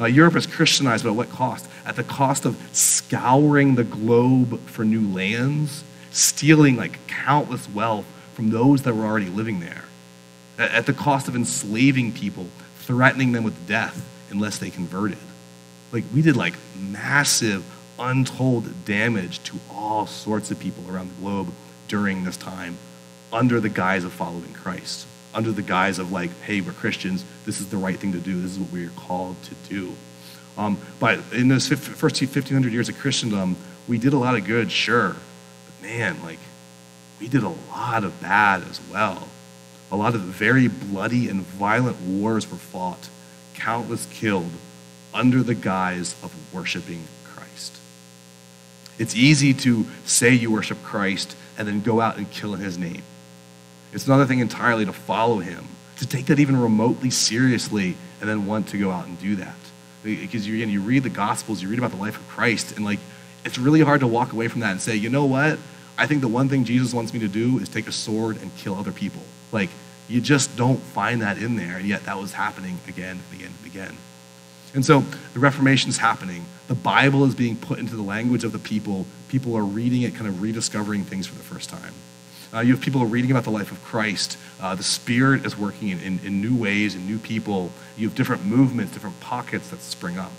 Uh, 0.00 0.06
Europe 0.06 0.34
is 0.34 0.46
Christianized, 0.46 1.04
but 1.04 1.10
at 1.10 1.16
what 1.16 1.30
cost? 1.30 1.68
At 1.84 1.96
the 1.96 2.02
cost 2.02 2.44
of 2.44 2.56
scouring 2.72 3.74
the 3.74 3.84
globe 3.84 4.58
for 4.66 4.84
new 4.84 5.06
lands, 5.06 5.84
stealing 6.10 6.76
like 6.76 7.06
countless 7.06 7.68
wealth 7.68 8.06
from 8.34 8.50
those 8.50 8.82
that 8.82 8.94
were 8.94 9.04
already 9.04 9.28
living 9.28 9.60
there. 9.60 9.84
At, 10.58 10.72
at 10.72 10.86
the 10.86 10.92
cost 10.92 11.28
of 11.28 11.36
enslaving 11.36 12.12
people, 12.12 12.46
threatening 12.82 13.32
them 13.32 13.44
with 13.44 13.66
death 13.66 14.04
unless 14.30 14.58
they 14.58 14.70
converted. 14.70 15.18
Like, 15.92 16.04
we 16.14 16.22
did 16.22 16.36
like 16.36 16.54
massive, 16.78 17.64
untold 17.98 18.84
damage 18.84 19.42
to 19.44 19.58
all 19.70 20.06
sorts 20.06 20.50
of 20.50 20.58
people 20.58 20.84
around 20.90 21.10
the 21.10 21.20
globe 21.20 21.52
during 21.88 22.24
this 22.24 22.36
time 22.36 22.76
under 23.32 23.60
the 23.60 23.68
guise 23.68 24.04
of 24.04 24.12
following 24.12 24.52
Christ, 24.52 25.06
under 25.34 25.52
the 25.52 25.62
guise 25.62 25.98
of 25.98 26.12
like, 26.12 26.30
hey, 26.42 26.60
we're 26.60 26.72
Christians, 26.72 27.24
this 27.46 27.60
is 27.60 27.68
the 27.68 27.76
right 27.76 27.98
thing 27.98 28.12
to 28.12 28.18
do, 28.18 28.40
this 28.40 28.52
is 28.52 28.58
what 28.58 28.72
we're 28.72 28.90
called 28.90 29.36
to 29.44 29.54
do. 29.68 29.94
Um, 30.58 30.78
but 31.00 31.20
in 31.32 31.48
those 31.48 31.68
first 31.68 32.20
1,500 32.20 32.72
years 32.72 32.88
of 32.88 32.98
Christendom, 32.98 33.56
we 33.88 33.98
did 33.98 34.12
a 34.12 34.18
lot 34.18 34.36
of 34.36 34.44
good, 34.44 34.70
sure, 34.70 35.16
but 35.64 35.88
man, 35.88 36.22
like, 36.22 36.38
we 37.20 37.28
did 37.28 37.42
a 37.42 37.54
lot 37.70 38.04
of 38.04 38.20
bad 38.20 38.62
as 38.68 38.80
well. 38.90 39.28
A 39.92 39.96
lot 39.96 40.14
of 40.14 40.22
very 40.22 40.68
bloody 40.68 41.28
and 41.28 41.42
violent 41.42 42.00
wars 42.00 42.50
were 42.50 42.56
fought, 42.56 43.10
countless 43.52 44.06
killed 44.06 44.50
under 45.12 45.42
the 45.42 45.54
guise 45.54 46.16
of 46.22 46.34
worshiping 46.52 47.04
Christ. 47.24 47.76
It's 48.98 49.14
easy 49.14 49.52
to 49.52 49.84
say 50.06 50.32
you 50.32 50.50
worship 50.50 50.82
Christ 50.82 51.36
and 51.58 51.68
then 51.68 51.82
go 51.82 52.00
out 52.00 52.16
and 52.16 52.30
kill 52.30 52.54
in 52.54 52.60
his 52.60 52.78
name. 52.78 53.02
It's 53.92 54.06
another 54.06 54.24
thing 54.24 54.38
entirely 54.38 54.86
to 54.86 54.94
follow 54.94 55.40
him, 55.40 55.66
to 55.98 56.06
take 56.06 56.24
that 56.26 56.40
even 56.40 56.58
remotely 56.58 57.10
seriously, 57.10 57.94
and 58.20 58.30
then 58.30 58.46
want 58.46 58.68
to 58.68 58.78
go 58.78 58.90
out 58.90 59.06
and 59.06 59.20
do 59.20 59.36
that. 59.36 59.54
Because 60.02 60.48
you, 60.48 60.54
again, 60.54 60.70
you 60.70 60.80
read 60.80 61.02
the 61.02 61.10
Gospels, 61.10 61.62
you 61.62 61.68
read 61.68 61.78
about 61.78 61.90
the 61.90 61.98
life 61.98 62.16
of 62.16 62.26
Christ, 62.28 62.72
and 62.72 62.84
like 62.86 62.98
it's 63.44 63.58
really 63.58 63.82
hard 63.82 64.00
to 64.00 64.06
walk 64.06 64.32
away 64.32 64.48
from 64.48 64.60
that 64.60 64.70
and 64.70 64.80
say, 64.80 64.96
you 64.96 65.10
know 65.10 65.26
what? 65.26 65.58
I 65.98 66.06
think 66.06 66.22
the 66.22 66.28
one 66.28 66.48
thing 66.48 66.64
Jesus 66.64 66.94
wants 66.94 67.12
me 67.12 67.20
to 67.20 67.28
do 67.28 67.58
is 67.58 67.68
take 67.68 67.88
a 67.88 67.92
sword 67.92 68.40
and 68.40 68.50
kill 68.56 68.74
other 68.74 68.92
people. 68.92 69.20
Like 69.52 69.70
you 70.08 70.20
just 70.20 70.56
don't 70.56 70.80
find 70.80 71.22
that 71.22 71.38
in 71.38 71.56
there, 71.56 71.76
and 71.76 71.86
yet 71.86 72.04
that 72.04 72.18
was 72.18 72.32
happening 72.32 72.78
again 72.88 73.20
and 73.30 73.40
again 73.40 73.52
and 73.62 73.72
again. 73.72 73.96
And 74.74 74.84
so 74.84 75.00
the 75.34 75.40
Reformation 75.40 75.90
is 75.90 75.98
happening. 75.98 76.44
The 76.68 76.74
Bible 76.74 77.24
is 77.24 77.34
being 77.34 77.56
put 77.56 77.78
into 77.78 77.94
the 77.94 78.02
language 78.02 78.44
of 78.44 78.52
the 78.52 78.58
people. 78.58 79.06
People 79.28 79.56
are 79.56 79.64
reading 79.64 80.02
it, 80.02 80.14
kind 80.14 80.26
of 80.26 80.40
rediscovering 80.40 81.04
things 81.04 81.26
for 81.26 81.34
the 81.34 81.42
first 81.42 81.68
time. 81.68 81.92
Uh, 82.54 82.60
you 82.60 82.72
have 82.74 82.82
people 82.82 83.04
reading 83.06 83.30
about 83.30 83.44
the 83.44 83.50
life 83.50 83.72
of 83.72 83.82
Christ. 83.82 84.36
Uh, 84.60 84.74
the 84.74 84.82
Spirit 84.82 85.46
is 85.46 85.56
working 85.56 85.88
in, 85.88 86.00
in, 86.00 86.20
in 86.24 86.40
new 86.42 86.54
ways 86.54 86.94
and 86.94 87.06
new 87.06 87.18
people. 87.18 87.70
You 87.96 88.08
have 88.08 88.16
different 88.16 88.44
movements, 88.44 88.92
different 88.92 89.18
pockets 89.20 89.70
that 89.70 89.80
spring 89.80 90.18
up. 90.18 90.32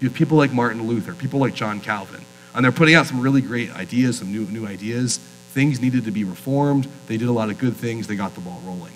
You 0.00 0.08
have 0.08 0.16
people 0.16 0.36
like 0.36 0.52
Martin 0.52 0.86
Luther, 0.86 1.14
people 1.14 1.40
like 1.40 1.54
John 1.54 1.80
Calvin, 1.80 2.24
and 2.54 2.64
they're 2.64 2.72
putting 2.72 2.94
out 2.94 3.06
some 3.06 3.20
really 3.20 3.40
great 3.40 3.74
ideas, 3.74 4.18
some 4.18 4.32
new, 4.32 4.46
new 4.46 4.66
ideas. 4.66 5.18
Things 5.52 5.80
needed 5.80 6.04
to 6.04 6.10
be 6.10 6.24
reformed. 6.24 6.88
They 7.06 7.16
did 7.16 7.28
a 7.28 7.32
lot 7.32 7.50
of 7.50 7.58
good 7.58 7.76
things. 7.76 8.06
They 8.06 8.16
got 8.16 8.34
the 8.34 8.40
ball 8.40 8.60
rolling. 8.64 8.92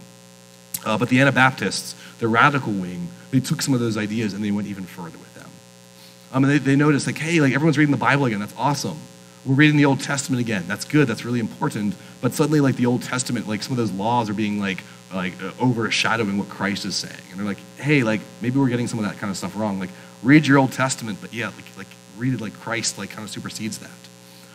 Uh, 0.85 0.97
but 0.97 1.09
the 1.09 1.21
Anabaptists, 1.21 1.95
the 2.19 2.29
radical 2.29 2.73
wing, 2.73 3.09
they 3.31 3.40
took 3.40 3.61
some 3.61 3.75
of 3.75 3.81
those 3.81 3.97
ideas 3.97 4.35
and 4.35 4.45
they 4.45 4.51
went 4.51 4.69
even 4.69 4.85
further 4.85 5.19
with 5.19 5.35
them. 5.35 5.51
Um, 6.33 6.45
and 6.45 6.53
they, 6.53 6.59
they 6.59 6.77
noticed, 6.77 7.07
like, 7.07 7.19
hey, 7.19 7.40
like 7.40 7.53
everyone's 7.55 7.77
reading 7.77 7.92
the 7.92 7.99
Bible 7.99 8.25
again. 8.27 8.40
That's 8.40 8.55
awesome. 8.57 8.99
we're 9.47 9.55
reading 9.55 9.77
the 9.77 9.85
Old 9.85 10.01
Testament 10.01 10.40
again. 10.40 10.64
That's 10.66 10.85
good. 10.85 11.07
That's 11.07 11.25
really 11.25 11.40
important. 11.40 11.95
But 12.21 12.35
suddenly, 12.35 12.61
like 12.61 12.77
the 12.77 12.87
Old 12.87 13.03
Testament, 13.03 13.47
like 13.49 13.62
some 13.62 13.73
of 13.73 13.79
those 13.79 13.92
laws 13.92 14.29
are 14.29 14.35
being 14.35 14.61
like 14.61 14.83
like 15.14 15.40
uh, 15.40 15.53
overshadowing 15.61 16.37
what 16.37 16.49
Christ 16.49 16.85
is 16.85 16.97
saying. 16.97 17.14
And 17.31 17.38
they're 17.38 17.47
like, 17.47 17.61
hey, 17.79 18.03
like 18.03 18.21
maybe 18.42 18.59
we're 18.59 18.69
getting 18.69 18.88
some 18.88 18.99
of 18.99 19.05
that 19.05 19.19
kind 19.19 19.31
of 19.31 19.37
stuff 19.37 19.57
wrong. 19.57 19.79
Like 19.79 19.90
read 20.23 20.47
your 20.47 20.59
Old 20.59 20.73
Testament, 20.73 21.19
but 21.21 21.33
yeah, 21.33 21.47
like 21.47 21.77
like 21.77 21.87
read 22.16 22.35
it 22.35 22.40
like 22.40 22.55
Christ 22.55 22.99
like 22.99 23.11
kind 23.11 23.23
of 23.23 23.31
supersedes 23.31 23.79
that. 23.79 23.90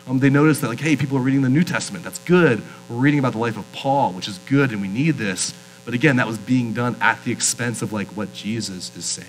Um, 0.06 0.18
they 0.18 0.30
notice 0.30 0.60
that 0.60 0.68
like, 0.68 0.80
hey, 0.80 0.96
people 0.96 1.16
are 1.18 1.22
reading 1.22 1.42
the 1.42 1.48
New 1.48 1.64
Testament. 1.64 2.04
That's 2.04 2.18
good. 2.20 2.62
We're 2.88 2.96
reading 2.96 3.20
about 3.20 3.32
the 3.32 3.38
life 3.38 3.56
of 3.56 3.70
Paul, 3.72 4.12
which 4.12 4.28
is 4.28 4.38
good, 4.38 4.72
and 4.72 4.80
we 4.82 4.88
need 4.88 5.12
this. 5.12 5.54
But 5.84 5.94
again, 5.94 6.16
that 6.16 6.26
was 6.26 6.38
being 6.38 6.72
done 6.72 6.96
at 7.00 7.22
the 7.24 7.32
expense 7.32 7.82
of 7.82 7.92
like 7.92 8.08
what 8.08 8.32
Jesus 8.32 8.96
is 8.96 9.04
saying. 9.04 9.28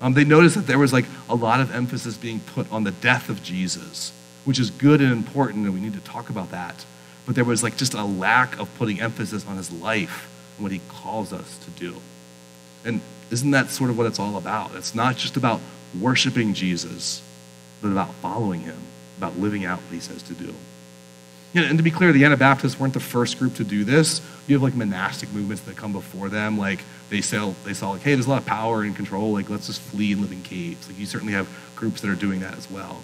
Um, 0.00 0.14
they 0.14 0.24
noticed 0.24 0.54
that 0.54 0.66
there 0.66 0.78
was 0.78 0.92
like 0.92 1.06
a 1.28 1.34
lot 1.34 1.60
of 1.60 1.74
emphasis 1.74 2.16
being 2.16 2.40
put 2.40 2.70
on 2.70 2.84
the 2.84 2.90
death 2.90 3.28
of 3.28 3.42
Jesus, 3.42 4.12
which 4.44 4.58
is 4.58 4.70
good 4.70 5.00
and 5.00 5.12
important, 5.12 5.64
and 5.64 5.74
we 5.74 5.80
need 5.80 5.94
to 5.94 6.00
talk 6.00 6.30
about 6.30 6.50
that. 6.50 6.84
But 7.26 7.34
there 7.34 7.44
was 7.44 7.62
like 7.62 7.76
just 7.76 7.94
a 7.94 8.04
lack 8.04 8.58
of 8.58 8.72
putting 8.78 9.00
emphasis 9.00 9.46
on 9.46 9.56
his 9.56 9.70
life 9.72 10.28
and 10.56 10.64
what 10.64 10.72
he 10.72 10.80
calls 10.88 11.32
us 11.32 11.58
to 11.58 11.70
do. 11.70 11.96
And 12.84 13.00
isn't 13.30 13.50
that 13.50 13.70
sort 13.70 13.90
of 13.90 13.98
what 13.98 14.06
it's 14.06 14.18
all 14.18 14.36
about? 14.36 14.74
It's 14.74 14.94
not 14.94 15.16
just 15.16 15.36
about 15.36 15.60
worshiping 16.00 16.54
Jesus, 16.54 17.22
but 17.82 17.88
about 17.88 18.14
following 18.14 18.60
him, 18.60 18.78
about 19.18 19.38
living 19.38 19.64
out 19.64 19.80
what 19.80 19.92
he 19.92 20.00
says 20.00 20.22
to 20.22 20.34
do. 20.34 20.54
You 21.52 21.62
know, 21.62 21.68
and 21.68 21.78
to 21.78 21.82
be 21.82 21.90
clear, 21.90 22.12
the 22.12 22.24
Anabaptists 22.24 22.78
weren't 22.78 22.94
the 22.94 23.00
first 23.00 23.38
group 23.38 23.54
to 23.54 23.64
do 23.64 23.84
this. 23.84 24.20
You 24.46 24.54
have 24.54 24.62
like 24.62 24.74
monastic 24.74 25.32
movements 25.32 25.62
that 25.62 25.76
come 25.76 25.92
before 25.92 26.28
them. 26.28 26.58
Like 26.58 26.80
they 27.10 27.20
saw, 27.20 27.54
they 27.64 27.74
saw 27.74 27.90
like, 27.90 28.02
hey, 28.02 28.14
there's 28.14 28.26
a 28.26 28.30
lot 28.30 28.42
of 28.42 28.46
power 28.46 28.82
and 28.82 28.94
control. 28.94 29.32
Like 29.32 29.48
let's 29.48 29.66
just 29.66 29.80
flee 29.80 30.12
and 30.12 30.20
live 30.20 30.32
in 30.32 30.42
caves. 30.42 30.86
Like 30.88 30.98
you 30.98 31.06
certainly 31.06 31.32
have 31.32 31.48
groups 31.74 32.00
that 32.02 32.10
are 32.10 32.14
doing 32.14 32.40
that 32.40 32.56
as 32.56 32.70
well. 32.70 33.02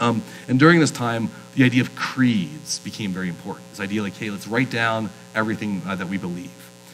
Um, 0.00 0.22
and 0.46 0.58
during 0.58 0.80
this 0.80 0.90
time, 0.90 1.30
the 1.56 1.64
idea 1.64 1.82
of 1.82 1.94
creeds 1.94 2.78
became 2.78 3.10
very 3.10 3.28
important. 3.28 3.68
This 3.70 3.80
idea 3.80 4.02
like, 4.02 4.16
hey, 4.16 4.30
let's 4.30 4.46
write 4.46 4.70
down 4.70 5.10
everything 5.34 5.82
uh, 5.86 5.96
that 5.96 6.08
we 6.08 6.18
believe. 6.18 6.52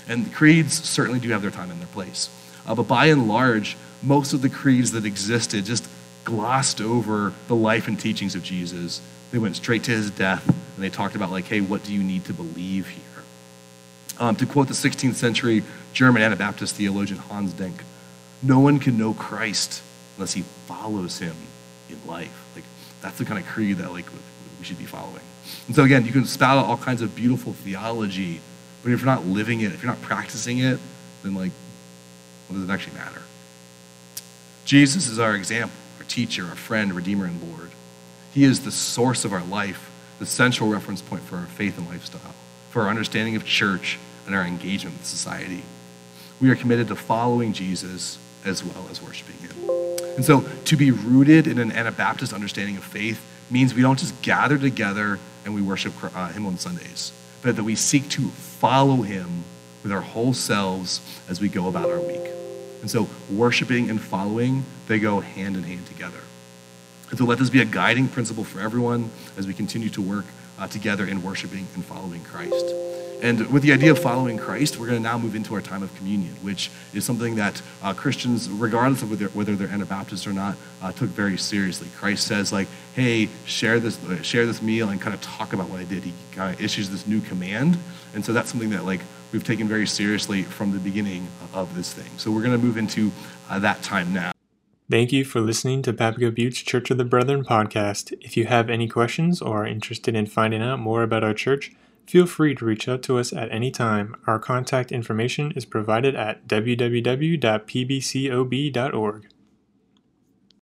And 0.09 0.33
creeds 0.35 0.83
certainly 0.89 1.21
do 1.21 1.31
have 1.31 1.43
their 1.43 1.51
time 1.51 1.71
and 1.71 1.81
their 1.81 1.89
place. 1.89 2.31
Uh, 2.67 2.75
but 2.75 2.89
by 2.89 3.07
and 3.07 3.29
large, 3.29 3.77
most 4.03 4.33
of 4.33 4.43
the 4.43 4.49
creeds 4.49 4.93
that 4.93 5.05
existed 5.05 5.65
just 5.65 5.89
glossed 6.25 6.81
over 6.81 7.33
the 7.49 7.55
life 7.55 7.87
and 7.87 7.99
teachings 7.99 8.35
of 8.35 8.43
Jesus. 8.43 9.01
They 9.31 9.39
went 9.39 9.57
straight 9.57 9.85
to 9.85 9.91
his 9.91 10.11
death 10.11 10.47
and 10.49 10.83
they 10.83 10.91
talked 10.91 11.15
about, 11.15 11.31
like, 11.31 11.45
hey, 11.45 11.61
what 11.61 11.85
do 11.85 11.93
you 11.93 12.03
need 12.03 12.25
to 12.25 12.33
believe 12.33 12.89
here? 12.89 13.03
Um, 14.19 14.37
to 14.37 14.47
quote 14.47 14.69
the 14.69 14.75
16th 14.75 15.15
century 15.15 15.63
German 15.93 16.23
Anabaptist 16.23 16.77
theologian 16.77 17.19
Hans 17.19 17.53
Denck, 17.53 17.83
no 18.43 18.61
one 18.61 18.79
can 18.79 18.99
know 18.99 19.15
Christ 19.15 19.83
unless 20.17 20.33
he 20.33 20.43
follows 20.67 21.19
him 21.19 21.35
in 21.89 21.99
life. 22.07 22.33
Like, 22.55 22.65
that's 23.01 23.19
the 23.19 23.25
kind 23.25 23.39
of 23.39 23.47
creed 23.47 23.79
that, 23.79 23.93
like, 23.93 24.07
we 24.59 24.65
should 24.65 24.79
be 24.79 24.85
following. 24.85 25.23
And 25.67 25.77
so, 25.77 25.85
again, 25.85 26.05
you 26.05 26.13
can 26.13 26.25
spout 26.25 26.59
out 26.59 26.67
all 26.67 26.77
kinds 26.77 27.03
of 27.03 27.15
beautiful 27.15 27.53
theology, 27.53 28.41
but 28.83 28.93
if 28.93 29.01
you're 29.01 29.07
not 29.07 29.27
living 29.27 29.61
it, 29.61 29.73
if 29.73 29.83
you're 29.83 29.93
not 29.93 30.03
practicing 30.03 30.59
it, 30.59 30.79
then, 31.23 31.35
like, 31.35 31.53
what 32.49 32.57
does 32.57 32.69
it 32.69 32.73
actually 32.73 32.97
matter? 32.97 33.23
Jesus 34.65 35.09
is 35.09 35.19
our 35.19 35.35
example, 35.35 35.77
our 36.05 36.11
teacher, 36.11 36.45
our 36.45 36.55
friend, 36.55 36.93
redeemer, 36.93 37.25
and 37.25 37.41
Lord. 37.51 37.71
He 38.33 38.45
is 38.45 38.65
the 38.65 38.71
source 38.71 39.25
of 39.25 39.33
our 39.33 39.45
life, 39.45 39.91
the 40.19 40.27
central 40.27 40.69
reference 40.69 41.01
point 41.01 41.23
for 41.23 41.37
our 41.37 41.47
faith 41.47 41.79
and 41.79 41.89
lifestyle, 41.89 42.35
for 42.71 42.83
our 42.83 42.89
understanding 42.89 43.37
of 43.37 43.45
church 43.45 43.99
and 44.27 44.35
our 44.35 44.45
engagement 44.45 44.97
with 44.99 45.07
society. 45.07 45.63
We 46.41 46.51
are 46.51 46.57
committed 46.57 46.89
to 46.89 46.97
following 46.97 47.53
Jesus 47.53 48.19
as 48.45 48.63
well 48.63 48.87
as 48.91 49.01
worshiping 49.01 49.37
him. 49.37 49.71
And 50.17 50.25
so 50.25 50.45
to 50.67 50.77
be 50.77 50.91
rooted 50.91 51.47
in 51.47 51.59
an 51.59 51.73
Anabaptist 51.73 52.33
understanding 52.33 52.77
of 52.77 52.85
faith 52.85 53.25
means 53.51 53.75
we 53.75 53.83
don't 53.83 53.99
just 53.99 54.21
gather 54.21 54.59
together 54.59 55.19
and 55.45 55.55
we 55.55 55.63
worship 55.63 55.93
uh, 56.03 56.29
him 56.29 56.47
on 56.47 56.59
Sundays, 56.59 57.13
but 57.43 57.57
that 57.57 57.65
we 57.65 57.77
seek 57.77 58.09
to 58.11 58.29
follow 58.29 59.03
him 59.03 59.45
with 59.83 59.93
our 59.93 60.03
whole 60.03 60.35
selves 60.35 61.01
as 61.29 61.41
we 61.41 61.49
go 61.49 61.69
about 61.69 61.89
our 61.89 62.01
week. 62.01 62.34
And 62.85 62.91
so 62.91 63.09
worshiping 63.33 63.89
and 63.89 63.99
following, 63.99 64.63
they 64.89 64.99
go 64.99 65.21
hand 65.21 65.57
in 65.57 65.63
hand 65.63 65.87
together. 65.87 66.19
And 67.09 67.19
so 67.19 67.25
let 67.25 67.39
this 67.39 67.49
be 67.49 67.63
a 67.63 67.65
guiding 67.65 68.09
principle 68.09 68.45
for 68.45 68.61
everyone 68.61 69.11
as 69.39 69.47
we 69.47 69.55
continue 69.55 69.89
to 69.89 70.03
work 70.03 70.27
uh, 70.59 70.69
together 70.69 71.07
in 71.07 71.23
worshiping 71.23 71.67
and 71.75 71.83
following 71.83 72.23
Christ. 72.25 72.67
And 73.23 73.51
with 73.51 73.63
the 73.63 73.73
idea 73.73 73.91
of 73.91 73.99
following 73.99 74.37
Christ, 74.37 74.79
we're 74.79 74.89
going 74.89 74.99
to 74.99 75.03
now 75.03 75.17
move 75.17 75.35
into 75.35 75.55
our 75.55 75.63
time 75.63 75.83
of 75.83 75.97
communion, 75.97 76.35
which 76.43 76.71
is 76.93 77.07
something 77.07 77.37
that 77.37 77.63
uh, 77.83 77.95
Christians, 77.95 78.51
regardless 78.51 79.01
of 79.01 79.11
whether, 79.11 79.29
whether 79.29 79.57
they're 79.57 79.69
Anabaptists 79.69 80.27
or 80.27 80.35
not, 80.35 80.55
uh, 80.83 80.93
took 80.93 81.09
very 81.09 81.39
seriously. 81.39 81.89
Christ 81.97 82.27
says, 82.27 82.53
like, 82.53 82.69
hey, 82.95 83.31
share 83.47 83.81
this, 83.81 83.99
share 84.21 84.45
this 84.45 84.61
meal 84.61 84.91
and 84.91 85.01
kind 85.01 85.15
of 85.15 85.23
talk 85.23 85.55
about 85.55 85.71
what 85.71 85.81
I 85.81 85.85
did. 85.85 86.03
He 86.03 86.13
kind 86.33 86.55
of 86.55 86.61
issues 86.61 86.91
this 86.91 87.07
new 87.07 87.23
command. 87.23 87.79
And 88.13 88.23
so 88.23 88.35
that's 88.35 88.51
something 88.51 88.69
that, 88.71 88.85
like, 88.85 89.01
we've 89.35 89.45
taken 89.45 89.69
very 89.69 89.87
seriously 89.87 90.45
from 90.45 90.73
the 90.73 90.79
beginning 90.79 91.29
of 91.53 91.75
this 91.75 91.93
thing. 91.93 92.11
So 92.17 92.31
we're 92.31 92.41
going 92.41 92.59
to 92.59 92.67
move 92.67 92.79
into 92.79 93.13
uh, 93.51 93.59
that 93.59 93.83
time 93.83 94.15
now. 94.15 94.33
Thank 94.91 95.13
you 95.13 95.25
for 95.25 95.41
listening 95.41 95.83
to 95.83 95.93
Papago 95.93 96.31
Buttes 96.31 96.65
Church 96.65 96.91
of 96.91 96.99
the 96.99 97.05
Brethren 97.05 97.45
podcast. 97.45 98.13
If 98.21 98.37
you 98.37 98.47
have 98.47 98.71
any 98.71 98.87
questions 98.87 99.43
or 99.43 99.65
are 99.65 99.67
interested 99.67 100.15
in 100.15 100.27
finding 100.27 100.63
out 100.63 100.79
more 100.79 101.03
about 101.03 101.25
our 101.25 101.35
church, 101.35 101.73
feel 102.07 102.27
free 102.27 102.55
to 102.55 102.65
reach 102.65 102.89
out 102.89 103.03
to 103.03 103.19
us 103.19 103.33
at 103.33 103.51
any 103.51 103.71
time. 103.71 104.15
Our 104.27 104.39
contact 104.39 104.93
information 104.93 105.53
is 105.53 105.65
provided 105.65 106.15
at 106.15 106.47
www.pbcob.org. 106.47 107.41